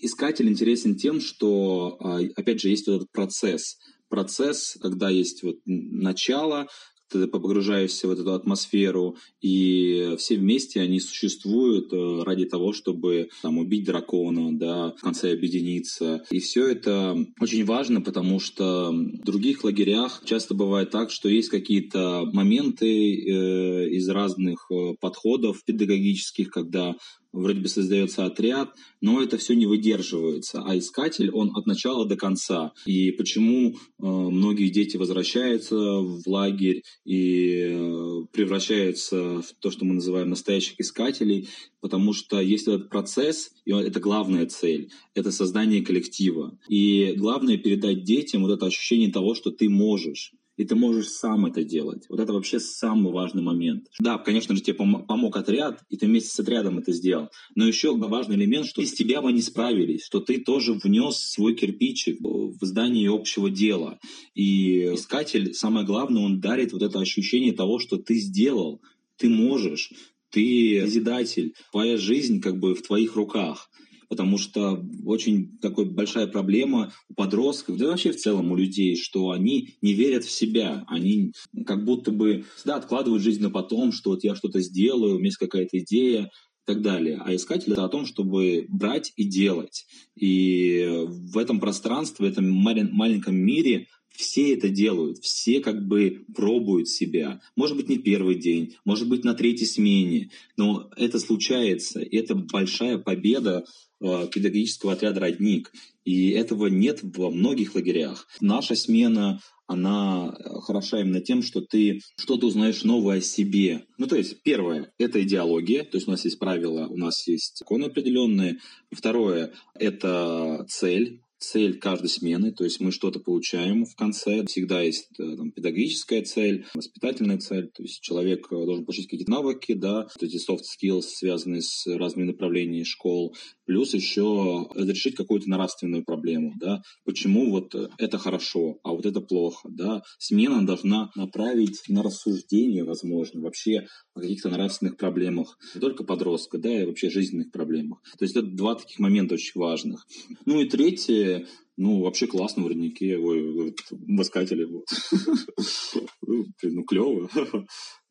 искатель 0.00 0.48
интересен 0.48 0.96
тем, 0.96 1.20
что, 1.20 1.96
а, 2.00 2.20
опять 2.36 2.60
же, 2.60 2.68
есть 2.68 2.88
этот 2.88 3.10
процесс. 3.12 3.76
Процесс, 4.08 4.76
когда 4.80 5.10
есть 5.10 5.42
вот 5.42 5.56
начало, 5.66 6.68
ты 7.08 7.26
погружаешься 7.26 8.08
в 8.08 8.10
эту 8.10 8.32
атмосферу, 8.32 9.16
и 9.40 10.14
все 10.18 10.36
вместе 10.36 10.80
они 10.80 11.00
существуют 11.00 11.92
э, 11.92 12.22
ради 12.24 12.44
того, 12.44 12.72
чтобы 12.72 13.28
там, 13.42 13.58
убить 13.58 13.84
дракона, 13.84 14.56
да, 14.56 14.94
в 14.96 15.00
конце 15.00 15.32
объединиться. 15.32 16.22
И 16.30 16.40
все 16.40 16.66
это 16.66 17.16
очень 17.40 17.64
важно, 17.64 18.00
потому 18.00 18.40
что 18.40 18.90
в 18.90 19.24
других 19.24 19.64
лагерях 19.64 20.22
часто 20.24 20.54
бывает 20.54 20.90
так, 20.90 21.10
что 21.10 21.28
есть 21.28 21.48
какие-то 21.48 22.24
моменты 22.32 22.86
э, 22.86 23.88
из 23.90 24.08
разных 24.08 24.66
э, 24.70 24.94
подходов 25.00 25.64
педагогических, 25.64 26.50
когда 26.50 26.94
вроде 27.38 27.60
бы 27.60 27.68
создается 27.68 28.24
отряд, 28.24 28.70
но 29.00 29.22
это 29.22 29.38
все 29.38 29.54
не 29.54 29.66
выдерживается. 29.66 30.62
А 30.64 30.76
искатель, 30.76 31.30
он 31.30 31.56
от 31.56 31.66
начала 31.66 32.06
до 32.06 32.16
конца. 32.16 32.72
И 32.86 33.12
почему 33.12 33.70
э, 33.72 33.76
многие 33.98 34.68
дети 34.68 34.96
возвращаются 34.96 35.76
в 35.76 36.22
лагерь 36.26 36.82
и 37.04 37.68
э, 37.70 38.26
превращаются 38.32 39.42
в 39.42 39.54
то, 39.60 39.70
что 39.70 39.84
мы 39.84 39.94
называем 39.94 40.30
настоящих 40.30 40.80
искателей, 40.80 41.48
потому 41.80 42.12
что 42.12 42.40
есть 42.40 42.68
этот 42.68 42.88
процесс, 42.88 43.50
и 43.64 43.72
это 43.72 44.00
главная 44.00 44.46
цель, 44.46 44.90
это 45.14 45.30
создание 45.30 45.82
коллектива. 45.82 46.58
И 46.68 47.14
главное 47.16 47.56
передать 47.56 48.04
детям 48.04 48.42
вот 48.42 48.52
это 48.52 48.66
ощущение 48.66 49.10
того, 49.10 49.34
что 49.34 49.50
ты 49.50 49.68
можешь 49.68 50.32
и 50.58 50.64
ты 50.64 50.74
можешь 50.74 51.08
сам 51.08 51.46
это 51.46 51.62
делать. 51.62 52.04
Вот 52.08 52.18
это 52.20 52.32
вообще 52.32 52.58
самый 52.58 53.12
важный 53.12 53.42
момент. 53.42 53.86
Да, 54.00 54.18
конечно 54.18 54.56
же, 54.56 54.60
тебе 54.60 54.74
помог 54.74 55.36
отряд, 55.36 55.84
и 55.88 55.96
ты 55.96 56.06
вместе 56.06 56.30
с 56.30 56.40
отрядом 56.40 56.78
это 56.78 56.92
сделал. 56.92 57.28
Но 57.54 57.66
еще 57.66 57.96
важный 57.96 58.34
элемент, 58.34 58.66
что 58.66 58.82
без 58.82 58.92
тебя 58.92 59.22
бы 59.22 59.32
не 59.32 59.40
справились, 59.40 60.04
что 60.04 60.20
ты 60.20 60.40
тоже 60.40 60.74
внес 60.74 61.16
свой 61.16 61.54
кирпичик 61.54 62.18
в 62.20 62.58
здание 62.60 63.08
общего 63.08 63.48
дела. 63.48 64.00
И 64.34 64.94
искатель, 64.94 65.54
самое 65.54 65.86
главное, 65.86 66.22
он 66.22 66.40
дарит 66.40 66.72
вот 66.72 66.82
это 66.82 66.98
ощущение 66.98 67.52
того, 67.52 67.78
что 67.78 67.96
ты 67.96 68.16
сделал, 68.16 68.82
ты 69.16 69.28
можешь, 69.28 69.92
ты 70.30 70.80
созидатель, 70.82 71.54
твоя 71.70 71.96
жизнь 71.96 72.40
как 72.40 72.58
бы 72.58 72.74
в 72.74 72.82
твоих 72.82 73.14
руках 73.14 73.70
потому 74.08 74.38
что 74.38 74.84
очень 75.04 75.58
такой 75.58 75.84
большая 75.84 76.26
проблема 76.26 76.92
у 77.08 77.14
подростков, 77.14 77.76
да 77.76 77.88
вообще 77.88 78.12
в 78.12 78.16
целом 78.16 78.52
у 78.52 78.56
людей, 78.56 78.96
что 78.96 79.30
они 79.30 79.74
не 79.82 79.92
верят 79.92 80.24
в 80.24 80.30
себя, 80.30 80.84
они 80.88 81.32
как 81.66 81.84
будто 81.84 82.10
бы 82.10 82.44
всегда 82.56 82.76
откладывают 82.76 83.22
жизнь 83.22 83.42
на 83.42 83.50
потом, 83.50 83.92
что 83.92 84.10
вот 84.10 84.24
я 84.24 84.34
что-то 84.34 84.60
сделаю, 84.60 85.14
у 85.14 85.18
меня 85.18 85.26
есть 85.26 85.38
какая-то 85.38 85.78
идея, 85.80 86.30
и 86.68 86.74
так 86.74 86.82
далее. 86.82 87.18
А 87.24 87.34
искатель— 87.34 87.72
это 87.74 87.84
о 87.84 87.88
том, 87.88 88.04
чтобы 88.04 88.66
брать 88.68 89.14
и 89.16 89.24
делать. 89.24 89.86
И 90.16 90.86
в 91.06 91.38
этом 91.38 91.60
пространстве, 91.60 92.26
в 92.26 92.30
этом 92.30 92.50
маленьком 92.50 93.36
мире 93.36 93.86
все 94.10 94.52
это 94.52 94.68
делают, 94.68 95.18
все 95.18 95.60
как 95.60 95.86
бы 95.86 96.24
пробуют 96.34 96.88
себя. 96.88 97.40
Может 97.56 97.76
быть, 97.76 97.88
не 97.88 97.98
первый 97.98 98.34
день, 98.34 98.74
может 98.84 99.08
быть, 99.08 99.24
на 99.24 99.32
третьей 99.32 99.66
смене, 99.66 100.30
но 100.56 100.90
это 100.96 101.18
случается. 101.20 102.00
И 102.00 102.16
это 102.16 102.34
большая 102.34 102.98
победа 102.98 103.64
педагогического 104.00 104.92
отряда 104.92 105.20
«Родник». 105.20 105.72
И 106.04 106.30
этого 106.30 106.66
нет 106.68 107.00
во 107.02 107.30
многих 107.30 107.74
лагерях. 107.74 108.26
Наша 108.40 108.74
смена, 108.74 109.40
она 109.68 110.34
э, 110.34 110.60
хороша 110.62 111.00
именно 111.00 111.20
тем, 111.20 111.42
что 111.42 111.60
ты 111.60 112.00
что-то 112.16 112.46
узнаешь 112.46 112.82
новое 112.82 113.18
о 113.18 113.20
себе. 113.20 113.84
Ну, 113.98 114.06
то 114.06 114.16
есть, 114.16 114.42
первое— 114.42 114.92
это 114.98 115.22
идеология, 115.22 115.84
то 115.84 115.98
есть 115.98 116.08
у 116.08 116.10
нас 116.10 116.24
есть 116.24 116.38
правила, 116.38 116.88
у 116.88 116.96
нас 116.96 117.28
есть 117.28 117.58
законы 117.58 117.84
определенные. 117.84 118.58
Второе— 118.90 119.52
это 119.74 120.64
цель, 120.70 121.20
цель 121.38 121.78
каждой 121.78 122.08
смены, 122.08 122.52
то 122.52 122.64
есть 122.64 122.80
мы 122.80 122.90
что-то 122.90 123.20
получаем 123.20 123.84
в 123.84 123.94
конце. 123.94 124.44
Всегда 124.46 124.80
есть 124.80 125.08
э, 125.18 125.36
там, 125.36 125.52
педагогическая 125.52 126.22
цель, 126.22 126.66
воспитательная 126.74 127.38
цель, 127.38 127.68
то 127.68 127.82
есть 127.82 128.00
человек 128.00 128.46
э, 128.50 128.54
должен 128.54 128.84
получить 128.84 129.08
какие-то 129.08 129.30
навыки, 129.30 129.74
да, 129.74 130.08
вот 130.14 130.22
эти 130.22 130.36
soft 130.36 130.62
skills, 130.62 131.02
связанные 131.02 131.62
с 131.62 131.86
разными 131.86 132.28
направлениями 132.28 132.84
школ, 132.84 133.36
плюс 133.68 133.92
еще 133.92 134.66
разрешить 134.74 135.14
какую-то 135.14 135.50
нравственную 135.50 136.02
проблему, 136.02 136.54
да, 136.58 136.80
почему 137.04 137.50
вот 137.50 137.74
это 137.98 138.16
хорошо, 138.16 138.78
а 138.82 138.92
вот 138.92 139.04
это 139.04 139.20
плохо, 139.20 139.68
да. 139.70 140.00
Смена 140.18 140.66
должна 140.66 141.10
направить 141.14 141.82
на 141.86 142.02
рассуждение, 142.02 142.84
возможно, 142.84 143.42
вообще 143.42 143.86
о 144.14 144.20
каких-то 144.20 144.48
нравственных 144.48 144.96
проблемах, 144.96 145.58
не 145.74 145.82
только 145.82 146.02
подростка, 146.02 146.56
да, 146.56 146.82
и 146.82 146.86
вообще 146.86 147.10
жизненных 147.10 147.52
проблемах. 147.52 148.00
То 148.18 148.24
есть 148.24 148.34
это 148.36 148.46
два 148.46 148.74
таких 148.74 148.98
момента 149.00 149.34
очень 149.34 149.60
важных. 149.60 150.06
Ну 150.46 150.62
и 150.62 150.66
третье, 150.66 151.46
ну, 151.76 152.00
вообще 152.00 152.26
классно 152.26 152.64
в 152.64 152.68
роднике, 152.68 153.18
ой, 153.18 153.74
в 153.90 154.22
искателе, 154.22 154.66
вот. 154.66 154.86
Ну, 156.26 156.44
ну, 156.62 156.84
клево, 156.84 157.28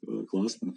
классно. 0.29 0.73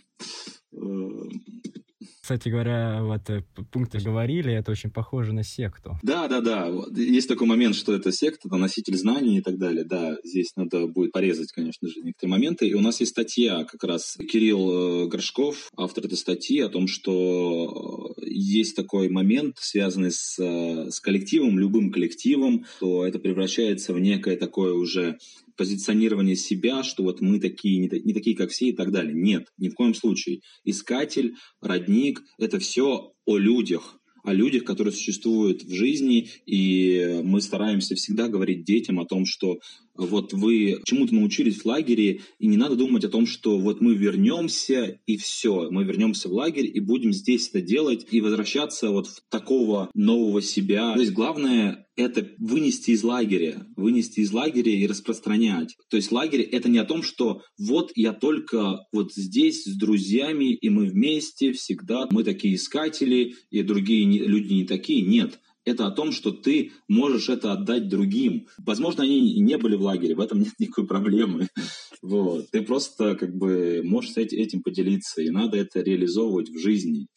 Кстати 2.23 2.49
говоря, 2.49 3.03
вот 3.03 3.29
э, 3.29 3.45
пункты 3.71 3.99
говорили, 3.99 4.53
это 4.53 4.73
очень 4.73 4.91
похоже 4.91 5.33
на 5.33 5.43
секту. 5.43 5.99
Да, 6.03 6.29
да, 6.29 6.41
да. 6.41 6.71
Есть 6.95 7.29
такой 7.29 7.47
момент, 7.47 7.75
что 7.75 7.95
это 7.95 8.11
секта, 8.13 8.49
это 8.49 8.57
носитель 8.57 8.97
знаний 8.97 9.39
и 9.39 9.41
так 9.43 9.59
далее. 9.59 9.85
Да, 9.85 10.17
здесь 10.25 10.53
надо 10.57 10.87
будет 10.87 11.13
порезать, 11.13 11.53
конечно 11.53 11.89
же, 11.89 12.01
некоторые 12.01 12.31
моменты. 12.31 12.69
И 12.69 12.75
у 12.75 12.81
нас 12.81 13.01
есть 13.01 13.13
статья 13.13 13.65
как 13.65 13.85
раз 13.85 14.17
Кирилл 14.17 15.05
э, 15.05 15.09
Горшков, 15.09 15.71
автор 15.77 16.07
этой 16.07 16.17
статьи, 16.17 16.61
о 16.61 16.69
том, 16.69 16.87
что 16.87 18.15
э, 18.17 18.23
есть 18.27 18.77
такой 18.77 19.09
момент, 19.09 19.57
связанный 19.61 20.13
с, 20.13 20.39
с 20.39 21.01
коллективом, 21.01 21.59
любым 21.59 21.91
коллективом, 21.93 22.65
то 22.81 23.07
это 23.07 23.19
превращается 23.19 23.93
в 23.93 24.01
некое 24.01 24.37
такое 24.37 24.73
уже 24.73 25.19
позиционирование 25.61 26.37
себя, 26.37 26.83
что 26.83 27.03
вот 27.03 27.21
мы 27.21 27.39
такие, 27.39 27.77
не, 27.77 27.91
не 28.03 28.15
такие, 28.15 28.35
как 28.35 28.49
все 28.49 28.71
и 28.71 28.73
так 28.73 28.91
далее. 28.93 29.13
Нет, 29.13 29.49
ни 29.59 29.69
в 29.69 29.75
коем 29.75 29.93
случае. 29.93 30.41
Искатель, 30.65 31.35
родник— 31.61 32.23
это 32.39 32.59
все 32.59 33.13
о 33.27 33.37
людях, 33.37 34.01
о 34.25 34.33
людях, 34.33 34.65
которые 34.65 34.95
существуют 34.95 35.63
в 35.63 35.75
жизни, 35.75 36.31
и 36.47 37.21
мы 37.23 37.43
стараемся 37.43 37.95
всегда 37.95 38.29
говорить 38.29 38.65
детям 38.65 39.01
о 39.01 39.05
том, 39.05 39.27
что 39.27 39.59
вот 40.01 40.33
вы 40.33 40.81
чему-то 40.85 41.15
научились 41.15 41.59
в 41.59 41.67
лагере, 41.67 42.21
и 42.39 42.47
не 42.47 42.57
надо 42.57 42.77
думать 42.77 43.05
о 43.05 43.09
том, 43.09 43.27
что 43.27 43.59
вот 43.59 43.81
мы 43.81 43.95
вернемся 43.95 45.01
и 45.07 45.17
все, 45.17 45.69
мы 45.71 45.85
вернемся 45.85 46.29
в 46.29 46.33
лагерь 46.33 46.71
и 46.73 46.81
будем 46.81 47.13
здесь 47.13 47.49
это 47.49 47.61
делать 47.61 48.07
и 48.11 48.21
возвращаться 48.21 48.91
вот 48.91 49.07
в 49.07 49.23
такого 49.29 49.91
нового 49.95 50.43
себя. 50.43 50.95
То 50.95 51.01
есть 51.01 51.13
главное 51.13 51.87
это 51.97 52.29
вынести 52.39 52.93
из 52.93 53.03
лагеря, 53.03 53.67
вынести 53.77 54.21
из 54.21 54.33
лагеря 54.33 54.73
и 54.73 54.87
распространять. 54.87 55.77
То 55.91 55.97
есть 55.97 56.11
лагерь— 56.13 56.41
это 56.53 56.69
не 56.69 56.79
о 56.79 56.85
том, 56.85 57.03
что 57.03 57.43
вот 57.59 57.93
я 57.95 58.13
только 58.13 58.87
вот 58.93 59.13
здесь 59.13 59.65
с 59.65 59.77
друзьями, 59.77 60.55
и 60.55 60.69
мы 60.71 60.87
вместе 60.87 61.53
всегда, 61.53 62.09
мы 62.11 62.25
такие 62.25 62.55
искатели, 62.55 63.35
и 63.51 63.63
другие 63.63 64.05
люди 64.07 64.53
не 64.53 64.65
такие. 64.65 65.03
Нет, 65.03 65.41
это 65.65 65.87
о 65.87 65.91
том, 65.91 66.13
что 66.13 66.31
ты 66.31 66.73
можешь 66.89 67.29
это 67.29 67.53
отдать 67.53 67.89
другим. 67.89 68.47
Возможно, 68.59 69.05
они 69.05 69.39
не 69.41 69.59
были 69.59 69.77
в 69.77 69.83
лагере, 69.83 70.15
в 70.15 70.21
этом 70.21 70.41
нет 70.41 70.55
никакой 70.59 70.87
проблемы. 70.87 71.49
Вот. 72.03 72.51
Ты 72.51 72.63
просто 72.63 73.15
как 73.15 73.37
бы 73.37 73.83
можешь 73.85 74.17
этим 74.17 74.63
поделиться, 74.63 75.21
и 75.21 75.29
надо 75.29 75.59
это 75.59 75.83
реализовывать 75.83 76.49
в 76.49 76.59
жизни 76.59 77.09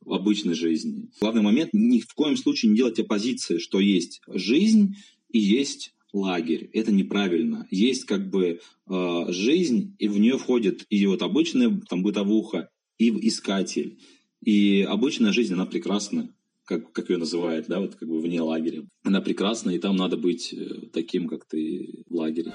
в 0.00 0.14
обычной 0.14 0.54
жизни. 0.54 1.10
Главный 1.20 1.42
момент 1.42 1.74
ни 1.74 2.00
в 2.00 2.14
коем 2.14 2.38
случае 2.38 2.70
не 2.70 2.76
делать 2.78 2.98
оппозиции, 2.98 3.58
что 3.58 3.80
есть 3.80 4.22
жизнь 4.26 4.94
и 5.28 5.38
есть 5.38 5.92
лагерь. 6.14 6.70
Это 6.72 6.90
неправильно. 6.90 7.66
Есть 7.70 8.04
как 8.04 8.30
бы 8.30 8.60
э, 8.88 9.24
жизнь, 9.28 9.94
и 9.98 10.08
в 10.08 10.18
нее 10.18 10.38
входит 10.38 10.86
и 10.88 11.06
вот 11.06 11.20
обычная 11.22 11.78
там 11.88 12.02
бытовуха, 12.02 12.70
и 12.98 13.10
искатель. 13.28 13.98
И 14.42 14.82
обычная 14.82 15.32
жизнь, 15.32 15.52
она 15.52 15.66
прекрасна, 15.66 16.34
как, 16.70 16.92
как 16.92 17.10
ее 17.10 17.18
называют, 17.18 17.66
да, 17.66 17.80
вот 17.80 17.96
как 17.96 18.08
бы 18.08 18.20
вне 18.20 18.40
лагеря. 18.40 18.84
Она 19.02 19.20
прекрасна, 19.20 19.70
и 19.70 19.78
там 19.78 19.96
надо 19.96 20.16
быть 20.16 20.54
э, 20.54 20.86
таким, 20.92 21.26
как 21.26 21.44
ты 21.44 22.04
в 22.08 22.14
лагере. 22.14 22.52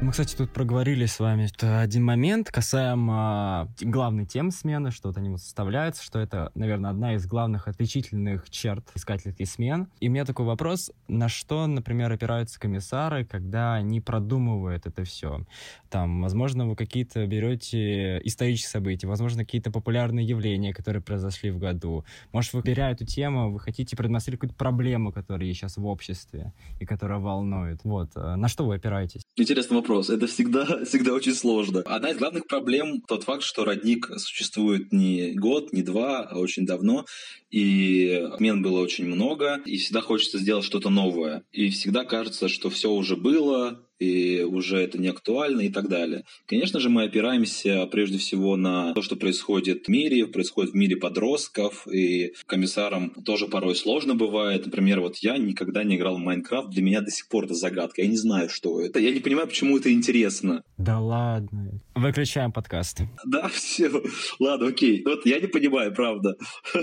Мы, 0.00 0.12
кстати, 0.12 0.36
тут 0.36 0.52
проговорили 0.52 1.06
с 1.06 1.18
вами 1.18 1.48
один 1.60 2.04
момент 2.04 2.52
касаемо 2.52 3.68
главной 3.80 4.26
темы 4.26 4.52
смены, 4.52 4.92
что 4.92 5.08
вот 5.08 5.18
они 5.18 5.28
вот 5.28 5.40
составляются, 5.40 6.04
что 6.04 6.20
это, 6.20 6.52
наверное, 6.54 6.92
одна 6.92 7.16
из 7.16 7.26
главных 7.26 7.66
отличительных 7.66 8.48
черт 8.48 8.88
искательских 8.94 9.48
смен. 9.48 9.88
И 9.98 10.08
у 10.08 10.12
меня 10.12 10.24
такой 10.24 10.46
вопрос, 10.46 10.92
на 11.08 11.28
что, 11.28 11.66
например, 11.66 12.12
опираются 12.12 12.60
комиссары, 12.60 13.24
когда 13.24 13.74
они 13.74 14.00
продумывают 14.00 14.86
это 14.86 15.02
все? 15.02 15.44
Там, 15.90 16.22
возможно, 16.22 16.68
вы 16.68 16.76
какие-то 16.76 17.26
берете 17.26 18.20
исторические 18.22 18.70
события, 18.70 19.08
возможно, 19.08 19.44
какие-то 19.44 19.72
популярные 19.72 20.24
явления, 20.24 20.72
которые 20.72 21.02
произошли 21.02 21.50
в 21.50 21.58
году. 21.58 22.04
Может, 22.30 22.52
вы, 22.52 22.62
беря 22.62 22.92
эту 22.92 23.04
тему, 23.04 23.50
вы 23.50 23.58
хотите 23.58 23.96
продемонстрировать 23.96 24.42
какую-то 24.42 24.56
проблему, 24.56 25.10
которая 25.10 25.52
сейчас 25.52 25.76
в 25.76 25.84
обществе 25.84 26.52
и 26.78 26.86
которая 26.86 27.18
волнует. 27.18 27.80
Вот. 27.82 28.12
Э, 28.14 28.36
на 28.36 28.46
что 28.46 28.64
вы 28.64 28.76
опираетесь? 28.76 29.22
Интересный 29.36 29.78
вопрос. 29.88 30.10
Это 30.10 30.26
всегда, 30.26 30.64
всегда 30.84 31.14
очень 31.14 31.34
сложно. 31.34 31.80
Одна 31.86 32.10
из 32.10 32.18
главных 32.18 32.46
проблем 32.46 33.00
тот 33.06 33.24
факт, 33.24 33.42
что 33.42 33.64
родник 33.64 34.10
существует 34.18 34.92
не 34.92 35.32
год, 35.32 35.72
не 35.72 35.82
два, 35.82 36.20
а 36.20 36.38
очень 36.38 36.66
давно. 36.66 37.06
И 37.50 38.28
мен 38.38 38.62
было 38.62 38.80
очень 38.80 39.06
много, 39.06 39.60
и 39.64 39.78
всегда 39.78 40.02
хочется 40.02 40.38
сделать 40.38 40.64
что-то 40.64 40.90
новое. 40.90 41.44
И 41.52 41.70
всегда 41.70 42.04
кажется, 42.04 42.48
что 42.48 42.68
все 42.68 42.90
уже 42.90 43.16
было, 43.16 43.87
и 43.98 44.42
уже 44.42 44.78
это 44.78 44.98
не 44.98 45.08
актуально 45.08 45.62
и 45.62 45.70
так 45.70 45.88
далее. 45.88 46.24
Конечно 46.46 46.80
же, 46.80 46.88
мы 46.88 47.04
опираемся 47.04 47.86
прежде 47.86 48.18
всего 48.18 48.56
на 48.56 48.94
то, 48.94 49.02
что 49.02 49.16
происходит 49.16 49.86
в 49.86 49.88
мире, 49.88 50.26
происходит 50.26 50.72
в 50.72 50.76
мире 50.76 50.96
подростков, 50.96 51.86
и 51.88 52.32
комиссарам 52.46 53.10
тоже 53.10 53.46
порой 53.46 53.74
сложно 53.74 54.14
бывает. 54.14 54.66
Например, 54.66 55.00
вот 55.00 55.16
я 55.18 55.36
никогда 55.36 55.84
не 55.84 55.96
играл 55.96 56.16
в 56.16 56.20
Майнкрафт, 56.20 56.70
для 56.70 56.82
меня 56.82 57.00
до 57.00 57.10
сих 57.10 57.28
пор 57.28 57.44
это 57.44 57.54
загадка, 57.54 58.02
я 58.02 58.08
не 58.08 58.16
знаю, 58.16 58.48
что 58.48 58.80
это. 58.80 59.00
Я 59.00 59.10
не 59.10 59.20
понимаю, 59.20 59.48
почему 59.48 59.76
это 59.78 59.92
интересно. 59.92 60.62
Да 60.76 61.00
ладно. 61.00 61.80
Выключаем 61.94 62.52
подкасты. 62.52 63.08
Да, 63.24 63.48
все. 63.52 63.90
Ладно, 64.38 64.68
окей. 64.68 65.02
Вот 65.04 65.26
я 65.26 65.40
не 65.40 65.48
понимаю, 65.48 65.92
правда. 65.92 66.36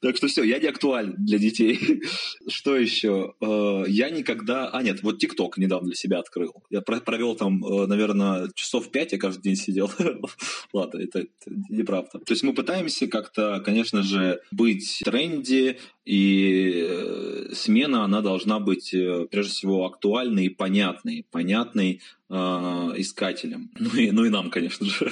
Так 0.00 0.16
что 0.16 0.28
все, 0.28 0.42
я 0.44 0.58
не 0.58 0.68
актуален 0.68 1.14
для 1.18 1.38
детей. 1.38 2.02
Что 2.48 2.76
еще? 2.76 3.34
Э, 3.40 3.84
я 3.88 4.10
никогда... 4.10 4.68
А, 4.68 4.82
нет, 4.82 5.02
вот 5.02 5.18
ТикТок 5.18 5.58
недавно 5.58 5.88
для 5.88 5.96
себя 5.96 6.18
открыл 6.18 6.37
открыл. 6.38 6.62
Я 6.70 6.80
провел 6.80 7.34
там, 7.34 7.64
э, 7.64 7.86
наверное, 7.86 8.48
часов 8.54 8.90
пять, 8.90 9.12
я 9.12 9.18
каждый 9.18 9.42
день 9.42 9.56
сидел. 9.56 9.90
Ладно, 10.72 10.98
это, 10.98 11.20
это 11.20 11.50
неправда. 11.68 12.18
То 12.18 12.32
есть 12.32 12.42
мы 12.42 12.54
пытаемся 12.54 13.06
как-то, 13.06 13.60
конечно 13.64 14.02
же, 14.02 14.40
быть 14.50 15.00
в 15.00 15.04
тренде, 15.04 15.78
и 16.04 16.86
э, 16.88 17.50
смена, 17.52 18.04
она 18.04 18.20
должна 18.20 18.60
быть, 18.60 18.94
э, 18.94 19.26
прежде 19.30 19.52
всего, 19.52 19.84
актуальной 19.84 20.46
и 20.46 20.48
понятной. 20.48 21.26
Понятной 21.30 22.00
искателям. 22.30 23.70
Ну 23.78 23.94
и, 23.94 24.10
ну 24.10 24.24
и 24.26 24.28
нам, 24.28 24.50
конечно 24.50 24.84
же. 24.86 25.10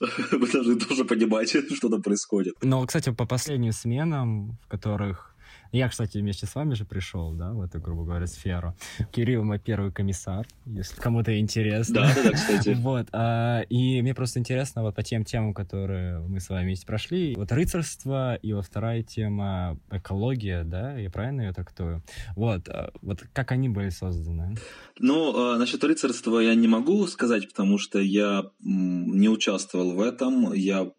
Вы 0.32 0.50
должны 0.50 0.76
тоже 0.76 1.04
понимать, 1.04 1.50
что 1.50 1.90
там 1.90 2.00
происходит. 2.00 2.54
Но, 2.62 2.86
кстати, 2.86 3.12
по 3.12 3.26
последним 3.26 3.72
сменам, 3.72 4.58
в 4.64 4.68
которых 4.68 5.31
я, 5.72 5.88
кстати, 5.88 6.18
вместе 6.18 6.46
с 6.46 6.54
вами 6.54 6.74
же 6.74 6.84
пришел, 6.84 7.32
да, 7.32 7.52
в 7.52 7.62
эту, 7.62 7.80
грубо 7.80 8.04
говоря, 8.04 8.26
сферу. 8.26 8.76
Кирилл 9.12 9.42
мой 9.42 9.58
первый 9.58 9.90
комиссар, 9.90 10.46
если 10.66 11.00
кому-то 11.00 11.38
интересно. 11.38 12.02
Да, 12.02 12.14
да, 12.14 12.22
да, 12.24 12.32
кстати. 12.32 12.76
Вот, 12.82 13.06
а, 13.12 13.60
и 13.70 14.02
мне 14.02 14.14
просто 14.14 14.38
интересно 14.38 14.82
вот 14.82 14.94
по 14.94 15.02
тем 15.02 15.24
темам, 15.24 15.54
которые 15.54 16.18
мы 16.20 16.40
с 16.40 16.48
вами 16.48 16.64
вместе 16.64 16.86
прошли. 16.86 17.34
Вот 17.36 17.52
рыцарство 17.52 18.34
и 18.34 18.52
вот 18.52 18.66
вторая 18.66 19.02
тема 19.02 19.78
экология, 19.90 20.64
да, 20.64 20.96
я 20.98 21.10
правильно 21.10 21.42
ее 21.42 21.52
трактую? 21.52 22.02
Вот, 22.36 22.68
а, 22.68 22.92
вот 23.00 23.22
как 23.32 23.52
они 23.52 23.68
были 23.68 23.88
созданы? 23.88 24.56
Ну, 24.98 25.34
а, 25.34 25.58
насчет 25.58 25.82
рыцарства 25.84 26.38
я 26.40 26.54
не 26.54 26.68
могу 26.68 27.06
сказать, 27.06 27.48
потому 27.48 27.78
что 27.78 27.98
я 27.98 28.50
не 28.60 29.28
участвовал 29.28 29.92
в 29.92 30.00
этом, 30.00 30.52
я 30.52 30.90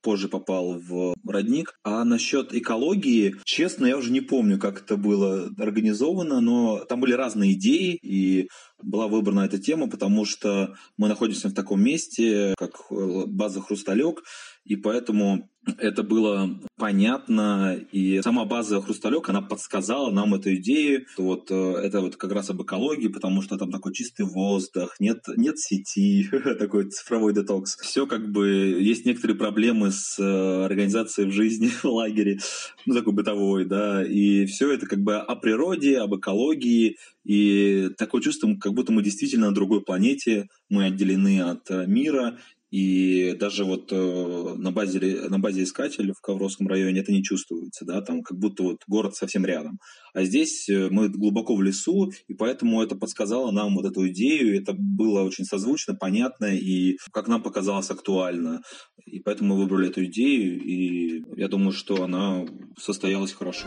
позже 0.00 0.28
попал 0.28 0.78
в 0.78 1.14
родник. 1.26 1.78
А 1.84 2.04
насчет 2.04 2.54
экологии, 2.54 3.36
честно, 3.44 3.86
я 3.86 3.98
уже 3.98 4.10
не 4.10 4.21
помню, 4.22 4.58
как 4.58 4.82
это 4.82 4.96
было 4.96 5.50
организовано, 5.58 6.40
но 6.40 6.84
там 6.84 7.00
были 7.00 7.12
разные 7.12 7.52
идеи, 7.52 7.98
и 8.02 8.48
была 8.82 9.08
выбрана 9.08 9.40
эта 9.40 9.58
тема, 9.58 9.88
потому 9.88 10.24
что 10.24 10.74
мы 10.96 11.08
находимся 11.08 11.48
в 11.48 11.54
таком 11.54 11.82
месте, 11.82 12.54
как 12.58 12.72
база 12.90 13.60
«Хрусталек», 13.60 14.22
и 14.64 14.76
поэтому 14.76 15.50
это 15.78 16.02
было 16.02 16.58
понятно, 16.76 17.78
и 17.92 18.20
сама 18.22 18.44
база 18.44 18.80
«Хрусталек», 18.82 19.28
она 19.28 19.42
подсказала 19.42 20.10
нам 20.10 20.34
эту 20.34 20.56
идею. 20.56 21.06
Вот 21.16 21.50
э, 21.50 21.54
это 21.54 22.00
вот 22.00 22.16
как 22.16 22.32
раз 22.32 22.50
об 22.50 22.62
экологии, 22.62 23.08
потому 23.08 23.42
что 23.42 23.56
там 23.56 23.70
такой 23.70 23.92
чистый 23.92 24.26
воздух, 24.26 24.96
нет, 24.98 25.22
нет 25.36 25.58
сети, 25.58 26.28
такой 26.58 26.90
цифровой 26.90 27.32
детокс. 27.32 27.76
Все 27.78 28.06
как 28.06 28.30
бы, 28.32 28.48
есть 28.80 29.06
некоторые 29.06 29.36
проблемы 29.36 29.92
с 29.92 30.18
э, 30.18 30.64
организацией 30.64 31.28
в 31.28 31.32
жизни 31.32 31.68
в 31.82 31.84
лагере, 31.84 32.38
ну 32.84 32.94
такой 32.94 33.12
бытовой, 33.12 33.64
да, 33.64 34.04
и 34.04 34.46
все 34.46 34.72
это 34.72 34.86
как 34.86 35.00
бы 35.00 35.16
о 35.16 35.36
природе, 35.36 35.98
об 35.98 36.16
экологии, 36.16 36.96
и 37.24 37.90
такое 37.96 38.20
чувство, 38.20 38.52
как 38.60 38.74
будто 38.74 38.92
мы 38.92 39.02
действительно 39.02 39.46
на 39.46 39.54
другой 39.54 39.82
планете, 39.82 40.48
мы 40.68 40.86
отделены 40.86 41.40
от 41.42 41.70
э, 41.70 41.86
мира, 41.86 42.38
и 42.72 43.34
даже 43.38 43.66
вот 43.66 43.92
э, 43.92 44.54
на, 44.56 44.72
базе, 44.72 45.28
на 45.28 45.38
базе 45.38 45.64
искателя 45.64 46.14
в 46.14 46.22
Ковровском 46.22 46.66
районе 46.66 47.00
это 47.00 47.12
не 47.12 47.22
чувствуется, 47.22 47.84
да, 47.84 48.00
там 48.00 48.22
как 48.22 48.38
будто 48.38 48.62
вот 48.62 48.78
город 48.86 49.14
совсем 49.14 49.44
рядом. 49.44 49.78
А 50.14 50.24
здесь 50.24 50.70
э, 50.70 50.88
мы 50.90 51.10
глубоко 51.10 51.54
в 51.54 51.60
лесу, 51.60 52.10
и 52.28 52.34
поэтому 52.34 52.82
это 52.82 52.96
подсказало 52.96 53.50
нам 53.50 53.74
вот 53.74 53.84
эту 53.84 54.08
идею, 54.08 54.58
это 54.58 54.72
было 54.72 55.20
очень 55.20 55.44
созвучно, 55.44 55.94
понятно 55.94 56.46
и, 56.46 56.96
как 57.12 57.28
нам 57.28 57.42
показалось, 57.42 57.90
актуально. 57.90 58.62
И 59.04 59.20
поэтому 59.20 59.54
мы 59.54 59.60
выбрали 59.60 59.90
эту 59.90 60.06
идею, 60.06 60.58
и 60.62 61.22
я 61.36 61.48
думаю, 61.48 61.72
что 61.72 62.02
она 62.02 62.46
состоялась 62.78 63.32
хорошо. 63.32 63.66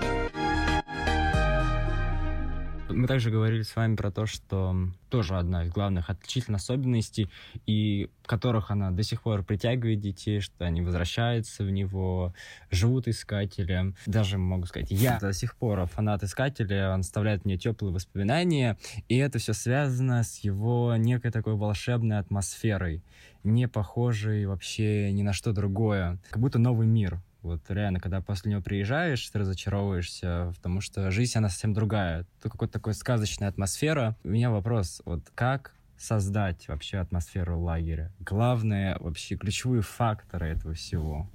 Мы 2.95 3.07
также 3.07 3.29
говорили 3.29 3.61
с 3.63 3.75
вами 3.75 3.97
про 3.97 4.09
то, 4.09 4.25
что 4.25 4.73
тоже 5.09 5.37
одна 5.37 5.65
из 5.65 5.69
главных 5.69 6.09
отличительных 6.09 6.61
особенностей, 6.61 7.29
и 7.65 8.09
которых 8.25 8.71
она 8.71 8.89
до 8.91 9.03
сих 9.03 9.21
пор 9.21 9.43
притягивает 9.43 9.99
детей, 9.99 10.39
что 10.39 10.63
они 10.63 10.81
возвращаются 10.81 11.65
в 11.65 11.69
него, 11.69 12.33
живут 12.71 13.09
искателем. 13.09 13.95
Даже 14.05 14.37
могу 14.37 14.65
сказать, 14.65 14.91
я 14.91 15.19
до 15.19 15.33
сих 15.33 15.57
пор 15.57 15.85
фанат 15.87 16.23
искателя, 16.23 16.93
он 16.93 17.01
оставляет 17.01 17.43
мне 17.43 17.57
теплые 17.57 17.93
воспоминания, 17.93 18.77
и 19.09 19.17
это 19.17 19.39
все 19.39 19.51
связано 19.51 20.23
с 20.23 20.39
его 20.39 20.95
некой 20.95 21.31
такой 21.31 21.55
волшебной 21.55 22.19
атмосферой, 22.19 23.03
не 23.43 23.67
похожей 23.67 24.45
вообще 24.45 25.11
ни 25.11 25.21
на 25.21 25.33
что 25.33 25.51
другое, 25.51 26.17
как 26.29 26.41
будто 26.41 26.59
новый 26.59 26.87
мир 26.87 27.19
вот 27.45 27.61
реально, 27.69 27.99
когда 27.99 28.21
после 28.21 28.51
него 28.51 28.61
приезжаешь, 28.61 29.29
ты 29.29 29.39
разочаровываешься, 29.39 30.51
потому 30.55 30.81
что 30.81 31.11
жизнь, 31.11 31.37
она 31.37 31.49
совсем 31.49 31.73
другая. 31.73 32.25
Тут 32.41 32.51
какая-то 32.53 32.73
такая 32.73 32.93
сказочная 32.93 33.49
атмосфера. 33.49 34.15
У 34.23 34.29
меня 34.29 34.49
вопрос, 34.49 35.01
вот 35.05 35.29
как 35.35 35.73
создать 35.97 36.67
вообще 36.67 36.97
атмосферу 36.97 37.59
лагеря? 37.59 38.11
Главное, 38.19 38.97
вообще 38.99 39.35
ключевые 39.35 39.81
факторы 39.81 40.47
этого 40.47 40.73
всего. 40.73 41.29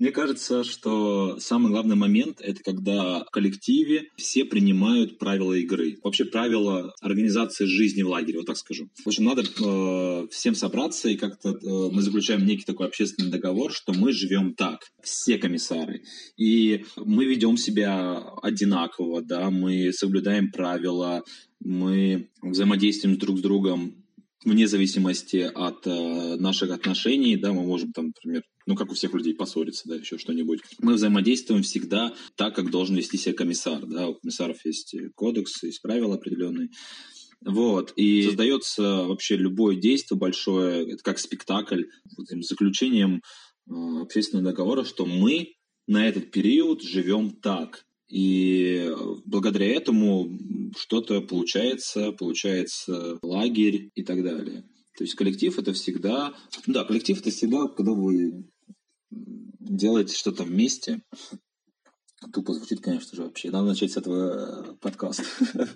Мне 0.00 0.10
кажется, 0.10 0.64
что 0.64 1.38
самый 1.38 1.70
главный 1.70 1.94
момент— 1.94 2.40
это 2.40 2.60
когда 2.64 3.20
в 3.20 3.30
коллективе 3.30 4.10
все 4.16 4.44
принимают 4.44 5.18
правила 5.18 5.52
игры. 5.52 5.98
Вообще 6.02 6.24
правила 6.24 6.92
организации 7.00 7.64
жизни 7.66 8.02
в 8.02 8.08
лагере, 8.08 8.38
вот 8.38 8.46
так 8.46 8.56
скажу. 8.56 8.88
В 9.04 9.06
общем, 9.06 9.24
надо 9.24 9.42
э, 9.42 10.26
всем 10.32 10.56
собраться, 10.56 11.08
и 11.08 11.16
как-то 11.16 11.50
э, 11.50 11.90
мы 11.92 12.02
заключаем 12.02 12.44
некий 12.44 12.64
такой 12.64 12.88
общественный 12.88 13.30
договор, 13.30 13.72
что 13.72 13.92
мы 13.92 14.12
живем 14.12 14.54
так, 14.54 14.80
все 15.00 15.38
комиссары. 15.38 16.02
И 16.36 16.84
мы 16.96 17.24
ведем 17.24 17.56
себя 17.56 18.18
одинаково, 18.42 19.22
да, 19.22 19.50
мы 19.50 19.92
соблюдаем 19.92 20.50
правила, 20.50 21.22
мы 21.60 22.30
взаимодействуем 22.42 23.16
друг 23.16 23.38
с 23.38 23.42
другом 23.42 24.04
вне 24.44 24.66
зависимости 24.66 25.50
от 25.54 25.86
э, 25.86 26.36
наших 26.36 26.72
отношений, 26.72 27.36
да, 27.36 27.52
мы 27.52 27.62
можем 27.62 27.92
там, 27.92 28.06
например, 28.06 28.42
ну, 28.66 28.76
как 28.76 28.90
у 28.90 28.94
всех 28.94 29.12
людей, 29.14 29.34
поссориться, 29.34 29.88
да, 29.88 29.96
еще 29.96 30.18
что-нибудь. 30.18 30.60
Мы 30.80 30.94
взаимодействуем 30.94 31.62
всегда 31.62 32.14
так, 32.36 32.54
как 32.54 32.70
должен 32.70 32.96
вести 32.96 33.18
себя 33.18 33.34
комиссар, 33.34 33.84
да, 33.86 34.08
у 34.08 34.14
комиссаров 34.14 34.64
есть 34.64 34.94
кодекс, 35.14 35.62
есть 35.62 35.82
правила 35.82 36.14
определенные. 36.14 36.70
Вот, 37.44 37.92
и 37.96 38.22
создается 38.22 38.82
вообще 39.04 39.36
любое 39.36 39.76
действие 39.76 40.18
большое, 40.18 40.90
это 40.90 41.02
как 41.02 41.18
спектакль, 41.18 41.84
заключением 42.16 43.20
э, 43.68 43.72
общественного 44.00 44.50
договора, 44.50 44.84
что 44.84 45.04
мы 45.04 45.54
на 45.86 46.08
этот 46.08 46.30
период 46.30 46.82
живем 46.82 47.32
так. 47.32 47.84
И 48.08 48.90
благодаря 49.24 49.66
этому 49.74 50.38
что-то 50.78 51.20
получается, 51.20 52.12
получается 52.12 53.18
лагерь 53.22 53.90
и 53.94 54.04
так 54.04 54.22
далее. 54.22 54.62
То 54.96 55.04
есть 55.04 55.14
коллектив 55.14 55.58
это 55.58 55.72
всегда... 55.72 56.34
Да, 56.66 56.84
коллектив 56.84 57.18
это 57.18 57.30
всегда, 57.30 57.66
когда 57.68 57.92
вы 57.92 58.46
делаете 59.60 60.16
что-то 60.16 60.44
вместе. 60.44 61.02
Тупо 62.32 62.54
звучит, 62.54 62.80
конечно 62.80 63.14
же, 63.16 63.22
вообще. 63.22 63.50
Надо 63.50 63.68
начать 63.68 63.92
с 63.92 63.96
этого 63.96 64.70
э, 64.70 64.74
подкаста. 64.80 65.24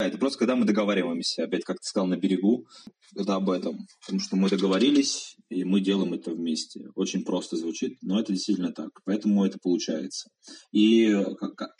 Это 0.00 0.16
просто 0.16 0.38
когда 0.38 0.54
мы 0.54 0.64
договариваемся, 0.64 1.42
опять, 1.42 1.64
как 1.64 1.78
ты 1.78 1.88
сказал, 1.88 2.06
на 2.06 2.16
берегу, 2.16 2.68
это 3.16 3.34
об 3.34 3.50
этом. 3.50 3.88
Потому 4.00 4.20
что 4.20 4.36
мы 4.36 4.48
договорились, 4.48 5.34
и 5.48 5.64
мы 5.64 5.80
делаем 5.80 6.14
это 6.14 6.30
вместе. 6.30 6.88
Очень 6.94 7.24
просто 7.24 7.56
звучит, 7.56 7.98
но 8.00 8.20
это 8.20 8.32
действительно 8.32 8.72
так. 8.72 8.90
Поэтому 9.04 9.44
это 9.44 9.58
получается. 9.60 10.30
И 10.70 11.12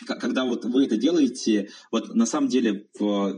когда 0.04 0.46
вот 0.46 0.64
вы 0.64 0.86
это 0.86 0.96
делаете, 0.96 1.68
вот 1.92 2.12
на 2.12 2.26
самом 2.26 2.48
деле, 2.48 2.88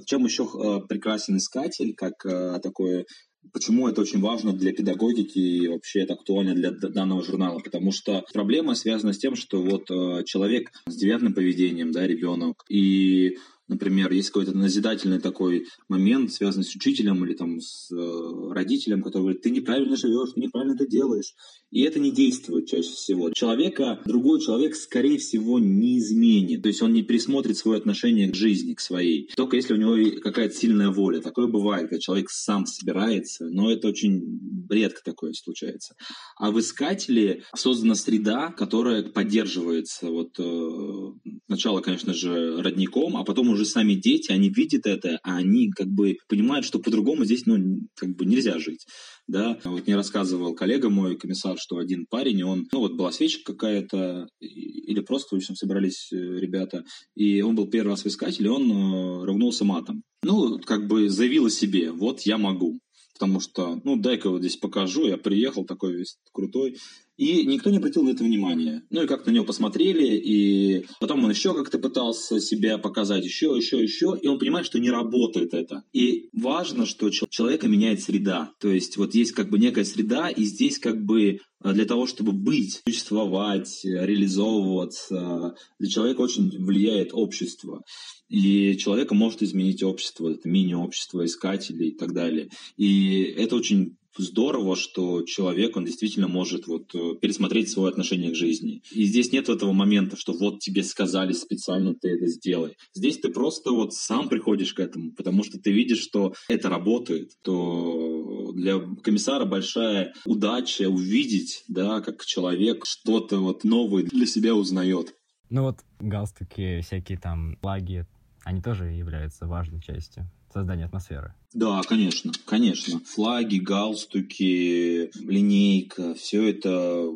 чем 0.07 0.25
еще 0.25 0.45
э, 0.45 0.87
прекрасен 0.89 1.37
искатель, 1.37 1.95
как 1.95 2.25
э, 2.25 2.59
такое 2.63 3.05
Почему 3.53 3.89
это 3.89 4.03
очень 4.03 4.21
важно 4.21 4.53
для 4.53 4.73
педагогики 4.73 5.39
и 5.39 5.69
вообще 5.69 6.01
это 6.01 6.13
актуально 6.15 6.55
для 6.55 6.71
данного 6.71 7.23
журнала? 7.23 7.59
Потому 7.59 7.91
что 7.91 8.25
проблема 8.33 8.75
связана 8.75 9.13
с 9.13 9.19
тем, 9.19 9.35
что 9.35 9.63
вот 9.63 9.91
э, 9.91 10.25
человек 10.25 10.71
с 10.87 10.95
девиантным 10.95 11.35
поведением, 11.35 11.91
да, 11.91 12.07
ребенок, 12.07 12.65
и 12.69 13.39
Например, 13.71 14.11
есть 14.11 14.31
какой-то 14.31 14.53
назидательный 14.53 15.21
такой 15.21 15.69
момент, 15.89 16.33
связанный 16.33 16.65
с 16.65 16.75
учителем 16.75 17.25
или 17.25 17.35
там 17.35 17.61
с 17.61 17.93
э, 17.93 18.53
родителем, 18.53 19.01
который 19.01 19.23
говорит, 19.23 19.43
ты 19.43 19.51
неправильно 19.51 19.97
живешь, 19.97 20.33
ты 20.35 20.41
неправильно 20.41 20.75
это 20.75 20.89
делаешь. 20.89 21.35
И 21.71 21.83
это 21.83 22.01
не 22.01 22.11
действует 22.11 22.67
чаще 22.67 22.91
всего. 22.91 23.31
Человека, 23.31 24.01
другой 24.05 24.41
человек, 24.41 24.75
скорее 24.75 25.19
всего, 25.19 25.61
не 25.61 25.99
изменит. 25.99 26.63
То 26.63 26.69
есть 26.69 26.83
он 26.83 26.93
не 26.93 27.05
пересмотрит 27.05 27.57
свое 27.57 27.79
отношение 27.79 28.29
к 28.29 28.35
жизни, 28.35 28.75
к 28.75 28.81
своей. 28.81 29.31
Только 29.37 29.55
если 29.55 29.75
у 29.75 29.77
него 29.77 30.21
какая-то 30.21 30.53
сильная 30.53 30.91
воля. 30.91 31.21
Такое 31.21 31.47
бывает, 31.47 31.91
когда 31.91 32.01
человек 32.01 32.29
сам 32.29 32.67
собирается, 32.67 33.45
но 33.51 33.71
это 33.71 33.87
очень 33.87 34.60
редко 34.71 35.01
такое 35.05 35.33
случается. 35.33 35.95
А 36.37 36.51
в 36.51 36.61
искателе 36.61 37.45
создана 37.55 37.95
среда, 37.95 38.53
которая 38.53 39.03
поддерживается. 39.03 40.07
Вот 40.09 40.39
э, 40.39 41.31
сначала, 41.47 41.81
конечно 41.81 42.15
же, 42.15 42.63
родником, 42.63 43.17
а 43.17 43.25
потом 43.25 43.51
уже 43.51 43.65
сами 43.65 43.95
дети, 43.95 44.33
они 44.33 44.51
видят 44.51 44.87
это, 44.87 45.19
а 45.23 45.37
они 45.37 45.71
как 45.71 45.89
бы 45.89 46.17
понимают, 46.29 46.65
что 46.65 46.79
по-другому 46.79 47.25
здесь 47.25 47.47
ну, 47.47 47.81
как 47.97 48.17
бы 48.17 48.25
нельзя 48.25 48.59
жить 48.59 48.85
да. 49.31 49.59
Вот 49.65 49.87
мне 49.87 49.97
рассказывал 49.97 50.55
коллега 50.55 50.91
мой, 50.91 51.17
комиссар, 51.17 51.57
что 51.59 51.79
один 51.79 52.07
парень, 52.07 52.43
он, 52.43 52.67
ну 52.73 52.81
вот 52.81 52.95
была 52.95 53.13
свечка 53.13 53.53
какая-то, 53.53 54.27
или 54.41 55.01
просто, 55.01 55.37
в 55.37 55.39
общем, 55.39 55.55
собрались 55.55 56.11
э, 56.13 56.17
ребята, 56.17 56.85
и 57.15 57.41
он 57.41 57.55
был 57.55 57.69
первый 57.69 57.91
раз 57.91 58.05
в 58.05 58.09
искателе, 58.09 58.51
он 58.51 58.71
э, 58.71 59.25
ругнулся 59.25 59.65
матом. 59.65 60.03
Ну, 60.23 60.59
как 60.59 60.87
бы 60.87 61.09
заявил 61.09 61.47
о 61.47 61.51
себе, 61.51 61.93
вот 61.93 62.23
я 62.23 62.39
могу. 62.39 62.81
Потому 63.21 63.39
что, 63.41 63.79
ну, 63.85 63.97
дай-ка 63.97 64.31
вот 64.31 64.41
здесь 64.41 64.57
покажу, 64.57 65.07
я 65.07 65.19
приехал 65.19 65.67
такой 65.67 65.93
весь 65.93 66.17
крутой. 66.33 66.79
И 67.21 67.45
никто 67.45 67.69
не 67.69 67.77
обратил 67.77 68.03
на 68.03 68.13
это 68.13 68.25
внимания. 68.25 68.83
Ну 68.89 69.03
и 69.03 69.07
как 69.07 69.27
на 69.27 69.31
него 69.31 69.45
посмотрели, 69.45 70.17
и 70.17 70.87
потом 71.01 71.23
он 71.23 71.31
еще 71.31 71.53
как-то 71.53 71.79
пытался 71.79 72.41
себя 72.41 72.79
показать, 72.79 73.27
еще, 73.27 73.55
еще, 73.55 73.83
еще, 73.83 74.19
и 74.19 74.27
он 74.27 74.39
понимает, 74.39 74.65
что 74.65 74.81
не 74.81 74.91
работает 74.91 75.53
это. 75.53 75.85
И 75.93 76.31
важно, 76.33 76.87
что 76.87 77.11
человека 77.11 77.69
меняет 77.69 78.01
среда. 78.01 78.53
То 78.59 78.71
есть 78.71 78.97
вот 78.97 79.15
есть 79.15 79.33
как 79.33 79.51
бы 79.51 79.59
некая 79.59 79.85
среда, 79.85 80.31
и 80.31 80.45
здесь 80.45 80.79
как 80.79 81.05
бы 81.05 81.41
э, 81.63 81.73
для 81.75 81.85
того, 81.85 82.07
чтобы 82.07 82.33
быть, 82.33 82.81
существовать, 82.87 83.81
реализовываться, 83.85 85.57
для 85.79 85.91
человека 85.91 86.23
очень 86.23 86.49
влияет 86.65 87.11
общество. 87.13 87.83
И 88.31 88.79
человека 88.79 89.15
может 89.15 89.43
изменить 89.43 89.83
общество, 89.83 90.31
это 90.31 90.49
мини-общество, 90.49 91.27
искатели 91.27 91.89
и 91.89 91.95
так 91.95 92.15
далее. 92.15 92.49
И 92.79 93.25
это 93.37 93.57
очень 93.57 93.97
здорово, 94.17 94.77
что 94.77 95.23
человек, 95.23 95.77
он 95.77 95.85
действительно 95.85 96.29
может 96.29 96.67
вот 96.67 96.95
э, 96.95 97.17
пересмотреть 97.21 97.71
свое 97.71 97.91
отношение 97.91 98.31
к 98.33 98.37
жизни. 98.37 98.83
И 98.91 99.05
здесь 99.05 99.33
нет 99.33 99.49
этого 99.49 99.73
момента, 99.73 100.17
что 100.17 100.33
вот 100.33 100.61
тебе 100.61 100.83
сказали 100.83 101.33
специально 101.33 101.95
ты 101.95 102.11
это 102.11 102.27
сделай. 102.27 102.77
Здесь 102.95 103.19
ты 103.19 103.31
просто 103.31 103.71
вот 103.71 103.95
сам 103.95 104.29
приходишь 104.29 104.75
к 104.75 104.81
этому, 104.81 105.13
потому 105.13 105.45
что 105.45 105.59
ты 105.59 105.73
видишь, 105.73 106.01
что 106.01 106.35
это 106.49 106.69
работает, 106.69 107.31
то 107.43 108.53
для 108.53 108.81
комиссара 109.03 109.45
большая 109.45 110.13
удача 110.25 110.89
увидеть, 110.89 111.65
да, 111.69 112.01
как 112.01 112.25
человек 112.25 112.85
что-то 112.87 113.39
вот 113.39 113.65
новое 113.65 114.05
для 114.05 114.27
себя 114.27 114.55
узнает. 114.55 115.15
Ну 115.49 115.63
вот 115.63 115.81
галстуки, 115.99 116.81
всякие 116.83 117.19
там 117.19 117.59
лаги, 117.63 118.07
они 118.45 118.63
тоже 118.63 118.85
являются 118.87 119.47
важной 119.47 119.81
частью 119.81 120.31
создания 120.53 120.87
атмосферы. 120.87 121.35
Да, 121.53 121.81
конечно, 121.83 122.33
конечно. 122.45 123.01
Флаги, 123.01 123.59
галстуки, 123.59 125.11
линейка, 125.21 126.15
все 126.15 126.49
это 126.49 127.09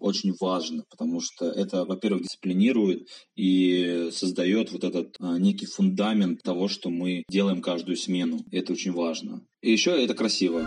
очень 0.00 0.34
важно, 0.40 0.84
потому 0.90 1.20
что 1.20 1.46
это, 1.46 1.84
во-первых, 1.84 2.22
дисциплинирует 2.22 3.08
и 3.36 4.10
создает 4.12 4.70
вот 4.70 4.84
этот 4.84 5.16
а, 5.20 5.38
некий 5.38 5.66
фундамент 5.66 6.42
того, 6.42 6.68
что 6.68 6.90
мы 6.90 7.24
делаем 7.28 7.62
каждую 7.62 7.96
смену. 7.96 8.40
Это 8.52 8.72
очень 8.72 8.92
важно. 8.92 9.42
И 9.62 9.72
еще 9.72 9.90
это 9.90 10.14
красиво. 10.14 10.66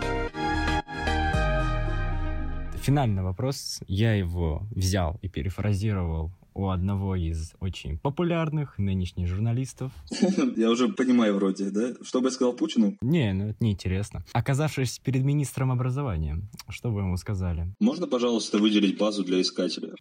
Финальный 2.82 3.22
вопрос. 3.22 3.80
Я 3.86 4.14
его 4.14 4.66
взял 4.70 5.18
и 5.22 5.28
перефразировал 5.28 6.32
у 6.58 6.70
одного 6.70 7.14
из 7.14 7.54
очень 7.60 7.98
популярных 7.98 8.78
нынешних 8.78 9.28
журналистов. 9.28 9.92
Я 10.56 10.70
уже 10.70 10.88
понимаю 10.88 11.36
вроде, 11.36 11.70
да? 11.70 11.94
Что 12.02 12.20
бы 12.20 12.26
я 12.26 12.30
сказал 12.32 12.52
Путину? 12.52 12.96
Не, 13.00 13.32
ну 13.32 13.50
это 13.50 13.62
неинтересно. 13.62 14.24
Оказавшись 14.32 14.98
перед 14.98 15.22
министром 15.22 15.70
образования, 15.70 16.42
что 16.68 16.90
бы 16.90 17.00
ему 17.00 17.16
сказали? 17.16 17.72
Можно, 17.78 18.08
пожалуйста, 18.08 18.58
выделить 18.58 18.98
базу 18.98 19.22
для 19.24 19.40
искателя? 19.40 19.92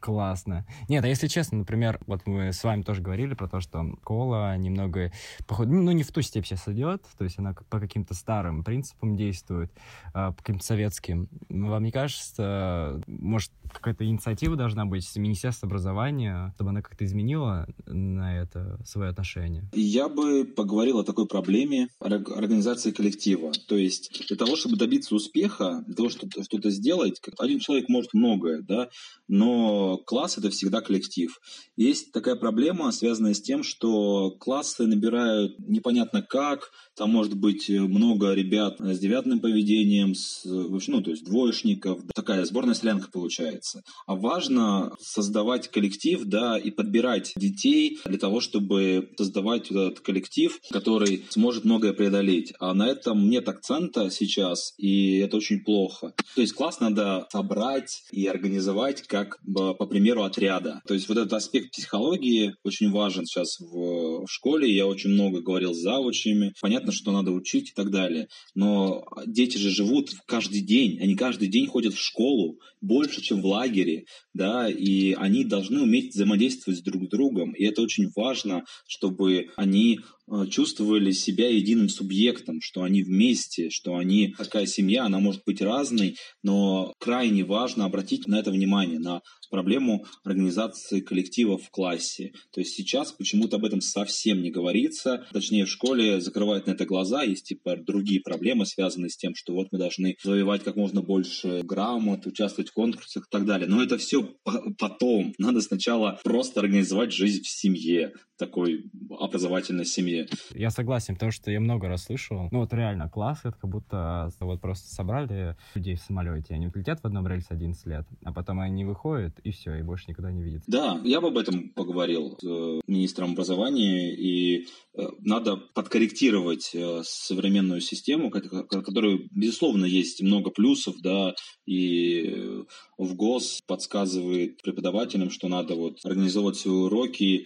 Классно. 0.00 0.64
Нет, 0.88 1.04
а 1.04 1.08
если 1.08 1.26
честно, 1.26 1.58
например, 1.58 1.98
вот 2.06 2.20
мы 2.24 2.52
с 2.52 2.62
вами 2.62 2.82
тоже 2.82 3.02
говорили 3.02 3.34
про 3.34 3.48
то, 3.48 3.60
что 3.60 3.84
кола 4.04 4.56
немного, 4.56 5.10
походу, 5.48 5.72
ну 5.72 5.90
не 5.90 6.04
в 6.04 6.12
ту 6.12 6.22
степь 6.22 6.46
сейчас 6.46 6.68
идет, 6.68 7.02
то 7.18 7.24
есть 7.24 7.38
она 7.40 7.54
по 7.68 7.80
каким-то 7.80 8.14
старым 8.14 8.62
принципам 8.62 9.16
действует, 9.16 9.72
а, 10.14 10.30
по 10.30 10.38
каким-то 10.38 10.64
советским. 10.64 11.28
Вам 11.48 11.82
не 11.82 11.90
кажется, 11.90 13.02
может, 13.08 13.50
какая-то 13.72 14.04
инициатива 14.06 14.54
должна 14.54 14.86
быть 14.86 15.04
с 15.04 15.16
Министерства 15.16 15.66
образования 15.66 15.95
образования, 15.96 16.52
чтобы 16.54 16.70
она 16.70 16.82
как-то 16.82 17.04
изменила 17.04 17.66
на 17.86 18.38
это 18.38 18.78
свое 18.84 19.10
отношение? 19.10 19.68
Я 19.72 20.08
бы 20.08 20.44
поговорил 20.44 20.98
о 20.98 21.04
такой 21.04 21.26
проблеме 21.26 21.88
организации 22.00 22.90
коллектива. 22.90 23.52
То 23.66 23.76
есть 23.76 24.26
для 24.28 24.36
того, 24.36 24.56
чтобы 24.56 24.76
добиться 24.76 25.14
успеха, 25.14 25.82
для 25.86 25.94
того, 25.94 26.08
чтобы 26.08 26.32
что-то 26.42 26.70
сделать, 26.70 27.20
один 27.38 27.58
человек 27.58 27.88
может 27.88 28.14
многое, 28.14 28.62
да, 28.62 28.88
но 29.28 29.98
класс— 29.98 30.38
это 30.38 30.50
всегда 30.50 30.80
коллектив. 30.80 31.38
Есть 31.76 32.12
такая 32.12 32.36
проблема, 32.36 32.92
связанная 32.92 33.34
с 33.34 33.40
тем, 33.40 33.62
что 33.62 34.30
классы 34.30 34.86
набирают 34.86 35.58
непонятно 35.58 36.22
как, 36.22 36.70
там 36.96 37.10
может 37.10 37.34
быть 37.34 37.68
много 37.68 38.32
ребят 38.32 38.76
с 38.78 38.98
девятным 38.98 39.40
поведением, 39.40 40.14
с, 40.14 40.44
ну, 40.44 41.02
то 41.02 41.10
есть 41.10 41.24
двоечников. 41.24 42.00
Такая 42.14 42.44
сборная 42.44 42.74
солянка 42.74 43.10
получается. 43.10 43.82
А 44.06 44.14
важно 44.14 44.92
создавать 45.00 45.68
коллектив, 45.76 46.24
да, 46.24 46.56
и 46.56 46.70
подбирать 46.70 47.34
детей 47.36 47.98
для 48.06 48.16
того, 48.16 48.40
чтобы 48.40 49.10
создавать 49.18 49.70
этот 49.70 50.00
коллектив, 50.00 50.58
который 50.70 51.26
сможет 51.28 51.64
многое 51.64 51.92
преодолеть. 51.92 52.54
А 52.58 52.72
на 52.72 52.88
этом 52.88 53.28
нет 53.28 53.46
акцента 53.46 54.08
сейчас, 54.10 54.72
и 54.78 55.18
это 55.18 55.36
очень 55.36 55.60
плохо. 55.60 56.14
То 56.34 56.40
есть 56.40 56.54
класс 56.54 56.80
надо 56.80 57.26
собрать 57.30 58.04
и 58.10 58.26
организовать 58.26 59.02
как 59.02 59.38
по 59.44 59.86
примеру 59.86 60.22
отряда. 60.22 60.80
То 60.86 60.94
есть 60.94 61.10
вот 61.10 61.18
этот 61.18 61.34
аспект 61.34 61.72
психологии 61.72 62.54
очень 62.64 62.90
важен 62.90 63.26
сейчас 63.26 63.60
в, 63.60 64.24
в 64.24 64.28
школе. 64.30 64.74
Я 64.74 64.86
очень 64.86 65.10
много 65.10 65.42
говорил 65.42 65.74
с 65.74 65.82
завучами. 65.82 66.54
Понятно, 66.62 66.90
что 66.90 67.12
надо 67.12 67.32
учить 67.32 67.72
и 67.72 67.74
так 67.74 67.90
далее. 67.90 68.28
Но 68.54 69.04
дети 69.26 69.58
же 69.58 69.68
живут 69.68 70.12
каждый 70.26 70.62
день. 70.62 70.98
Они 71.02 71.16
каждый 71.16 71.48
день 71.48 71.66
ходят 71.66 71.92
в 71.92 72.02
школу 72.02 72.58
больше, 72.80 73.20
чем 73.20 73.42
в 73.42 73.46
лагере. 73.46 74.04
Да, 74.32 74.70
и 74.70 75.12
они 75.12 75.44
должны 75.44 75.65
уметь 75.70 76.14
взаимодействовать 76.14 76.82
друг 76.82 77.04
с 77.04 77.08
другом. 77.08 77.52
И 77.52 77.64
это 77.64 77.82
очень 77.82 78.10
важно, 78.14 78.64
чтобы 78.86 79.50
они 79.56 80.00
Э, 80.28 80.44
чувствовали 80.48 81.12
себя 81.12 81.48
единым 81.48 81.88
субъектом, 81.88 82.60
что 82.60 82.82
они 82.82 83.04
вместе, 83.04 83.70
что 83.70 83.94
они 83.94 84.34
такая 84.36 84.66
семья, 84.66 85.04
она 85.04 85.20
может 85.20 85.42
быть 85.46 85.62
разной, 85.62 86.16
но 86.42 86.92
крайне 86.98 87.44
важно 87.44 87.84
обратить 87.84 88.26
на 88.26 88.40
это 88.40 88.50
внимание, 88.50 88.98
на 88.98 89.22
проблему 89.50 90.04
организации 90.24 91.00
коллектива 91.00 91.56
в 91.56 91.70
классе. 91.70 92.32
То 92.52 92.60
есть 92.60 92.74
сейчас 92.74 93.12
почему-то 93.12 93.56
об 93.56 93.64
этом 93.64 93.80
совсем 93.80 94.42
не 94.42 94.50
говорится, 94.50 95.24
точнее 95.32 95.66
в 95.66 95.70
школе 95.70 96.20
закрывают 96.20 96.66
на 96.66 96.72
это 96.72 96.84
глаза, 96.86 97.22
есть 97.22 97.46
типа 97.46 97.76
другие 97.76 98.20
проблемы, 98.20 98.66
связанные 98.66 99.10
с 99.10 99.16
тем, 99.16 99.36
что 99.36 99.54
вот 99.54 99.68
мы 99.70 99.78
должны 99.78 100.16
завоевать 100.24 100.64
как 100.64 100.74
можно 100.74 101.02
больше 101.02 101.62
грамот, 101.62 102.26
участвовать 102.26 102.70
в 102.70 102.72
конкурсах 102.72 103.26
и 103.26 103.30
так 103.30 103.46
далее. 103.46 103.68
Но 103.68 103.80
это 103.80 103.96
все 103.96 104.28
потом. 104.76 105.34
Надо 105.38 105.55
сначала 105.60 106.20
просто 106.24 106.60
организовать 106.60 107.12
жизнь 107.12 107.42
в 107.42 107.48
семье, 107.48 108.12
такой 108.38 108.90
образовательной 109.10 109.84
семье. 109.84 110.26
Я 110.54 110.70
согласен, 110.70 111.14
потому 111.14 111.32
что 111.32 111.50
я 111.50 111.60
много 111.60 111.88
раз 111.88 112.04
слышал, 112.04 112.48
ну 112.50 112.60
вот 112.60 112.72
реально 112.72 113.08
класс, 113.08 113.40
это 113.44 113.56
как 113.60 113.70
будто 113.70 114.30
вот 114.40 114.60
просто 114.60 114.88
собрали 114.94 115.56
людей 115.74 115.96
в 115.96 116.00
самолете, 116.00 116.54
они 116.54 116.70
летят 116.74 117.00
в 117.00 117.04
одном 117.06 117.26
рельсе 117.26 117.48
11 117.50 117.86
лет, 117.86 118.06
а 118.24 118.32
потом 118.32 118.60
они 118.60 118.84
выходят, 118.84 119.38
и 119.40 119.50
все, 119.50 119.74
и 119.74 119.82
больше 119.82 120.06
никогда 120.08 120.30
не 120.30 120.42
видят. 120.42 120.62
Да, 120.66 121.00
я 121.04 121.20
бы 121.20 121.28
об 121.28 121.38
этом 121.38 121.70
поговорил 121.70 122.36
с 122.40 122.44
э, 122.44 122.80
министром 122.86 123.32
образования, 123.32 124.14
и 124.14 124.66
э, 124.94 125.02
надо 125.20 125.56
подкорректировать 125.56 126.70
э, 126.74 127.02
современную 127.04 127.80
систему, 127.80 128.30
которую, 128.30 129.28
безусловно, 129.30 129.84
есть 129.84 130.22
много 130.22 130.50
плюсов, 130.50 130.96
да, 131.02 131.34
и 131.66 132.64
в 132.98 133.14
ГОС 133.14 133.62
подсказывает 133.66 134.62
преподавателям, 134.62 135.30
что 135.30 135.48
надо 135.48 135.74
вот 135.74 135.98
организовывать 136.04 136.56
свои 136.56 136.74
уроки 136.74 137.44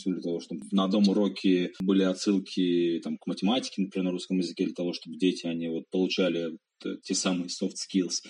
метапредметностью 0.00 0.14
для 0.14 0.22
того, 0.22 0.40
чтобы 0.40 0.62
на 0.70 0.84
одном 0.84 1.08
уроке 1.08 1.72
были 1.80 2.02
отсылки 2.02 3.00
там, 3.02 3.18
к 3.18 3.26
математике, 3.26 3.82
например, 3.82 4.06
на 4.06 4.10
русском 4.12 4.38
языке, 4.38 4.64
для 4.64 4.74
того, 4.74 4.92
чтобы 4.92 5.16
дети, 5.16 5.46
они 5.46 5.68
вот 5.68 5.84
получали 5.90 6.58
те 7.02 7.14
самые 7.14 7.48
soft 7.48 7.74
skills 7.74 8.22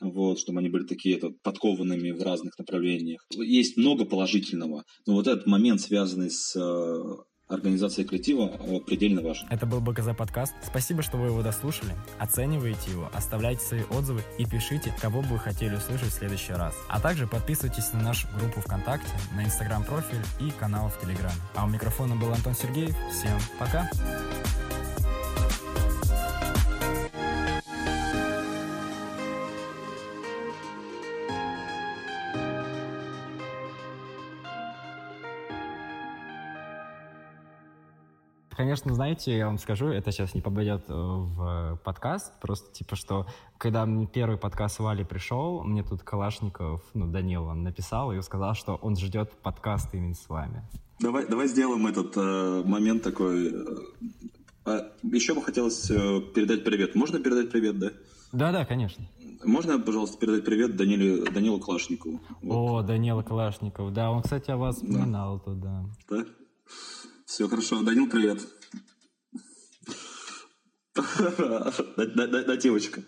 вот, 0.00 0.38
чтобы 0.38 0.60
они 0.60 0.68
были 0.68 0.86
такие 0.86 1.16
это, 1.16 1.30
подкованными 1.42 2.12
в 2.12 2.22
разных 2.22 2.58
направлениях. 2.58 3.26
Есть 3.34 3.76
много 3.76 4.04
положительного, 4.04 4.84
но 5.06 5.14
вот 5.14 5.26
этот 5.26 5.46
момент, 5.46 5.80
связанный 5.80 6.30
с 6.30 6.56
организацией 7.50 8.06
коллектива 8.06 8.50
э, 8.58 8.80
предельно 8.80 9.22
важен. 9.22 9.46
Это 9.50 9.66
был 9.66 9.80
БКЗ 9.80 10.16
подкаст. 10.16 10.54
Спасибо, 10.62 11.02
что 11.02 11.16
вы 11.16 11.28
его 11.28 11.42
дослушали. 11.42 11.94
Оценивайте 12.18 12.90
его, 12.90 13.10
оставляйте 13.12 13.62
свои 13.62 13.82
отзывы 13.90 14.22
и 14.38 14.46
пишите, 14.46 14.94
кого 15.00 15.22
бы 15.22 15.28
вы 15.28 15.38
хотели 15.38 15.74
услышать 15.74 16.08
в 16.08 16.14
следующий 16.14 16.52
раз. 16.52 16.74
А 16.88 17.00
также 17.00 17.26
подписывайтесь 17.26 17.92
на 17.92 18.02
нашу 18.02 18.28
группу 18.38 18.60
ВКонтакте, 18.60 19.10
на 19.34 19.44
Инстаграм-профиль 19.44 20.24
и 20.40 20.50
канал 20.50 20.88
в 20.88 21.00
Телеграм. 21.00 21.32
А 21.54 21.64
у 21.64 21.68
микрофона 21.68 22.16
был 22.16 22.32
Антон 22.32 22.54
Сергеев. 22.54 22.96
Всем 23.12 23.38
пока! 23.58 23.90
Конечно, 38.70 38.94
знаете, 38.94 39.36
я 39.36 39.46
вам 39.46 39.58
скажу, 39.58 39.88
это 39.88 40.12
сейчас 40.12 40.32
не 40.32 40.40
попадет 40.40 40.84
э, 40.86 40.92
в 40.92 41.80
подкаст, 41.82 42.32
просто 42.40 42.72
типа, 42.72 42.94
что 42.94 43.26
когда 43.58 43.84
мне 43.84 44.06
первый 44.06 44.38
подкаст 44.38 44.78
Вали 44.78 45.02
пришел, 45.02 45.64
мне 45.64 45.82
тут 45.82 46.04
Калашников, 46.04 46.80
ну, 46.94 47.08
Данил, 47.08 47.46
он 47.46 47.64
написал 47.64 48.12
и 48.12 48.22
сказал, 48.22 48.54
что 48.54 48.76
он 48.76 48.96
ждет 48.96 49.32
подкаст 49.42 49.92
именно 49.92 50.14
с 50.14 50.28
вами. 50.28 50.62
Давай, 51.00 51.26
давай 51.26 51.48
сделаем 51.48 51.84
этот 51.88 52.12
э, 52.16 52.62
момент 52.64 53.02
такой. 53.02 53.48
Э, 53.48 53.76
а 54.66 54.92
еще 55.02 55.34
бы 55.34 55.42
хотелось 55.42 55.90
э, 55.90 56.20
передать 56.32 56.62
привет. 56.62 56.94
Можно 56.94 57.18
передать 57.18 57.50
привет, 57.50 57.76
да? 57.76 57.90
Да-да, 58.30 58.64
конечно. 58.64 59.04
Можно, 59.42 59.80
пожалуйста, 59.80 60.16
передать 60.16 60.44
привет 60.44 60.76
Даниле, 60.76 61.24
Данилу 61.24 61.58
Калашникову? 61.58 62.20
Вот. 62.40 62.54
О, 62.54 62.86
Данила 62.86 63.22
Калашников, 63.22 63.92
да, 63.92 64.12
он, 64.12 64.22
кстати, 64.22 64.52
о 64.52 64.56
вас 64.58 64.76
вспоминал 64.76 65.38
да. 65.38 65.44
тут, 65.44 65.60
да. 65.60 65.84
Да? 66.08 66.24
Все 67.26 67.48
хорошо. 67.48 67.82
Данил, 67.82 68.08
привет. 68.08 68.38
Да, 71.96 72.56
девочка. 72.56 73.02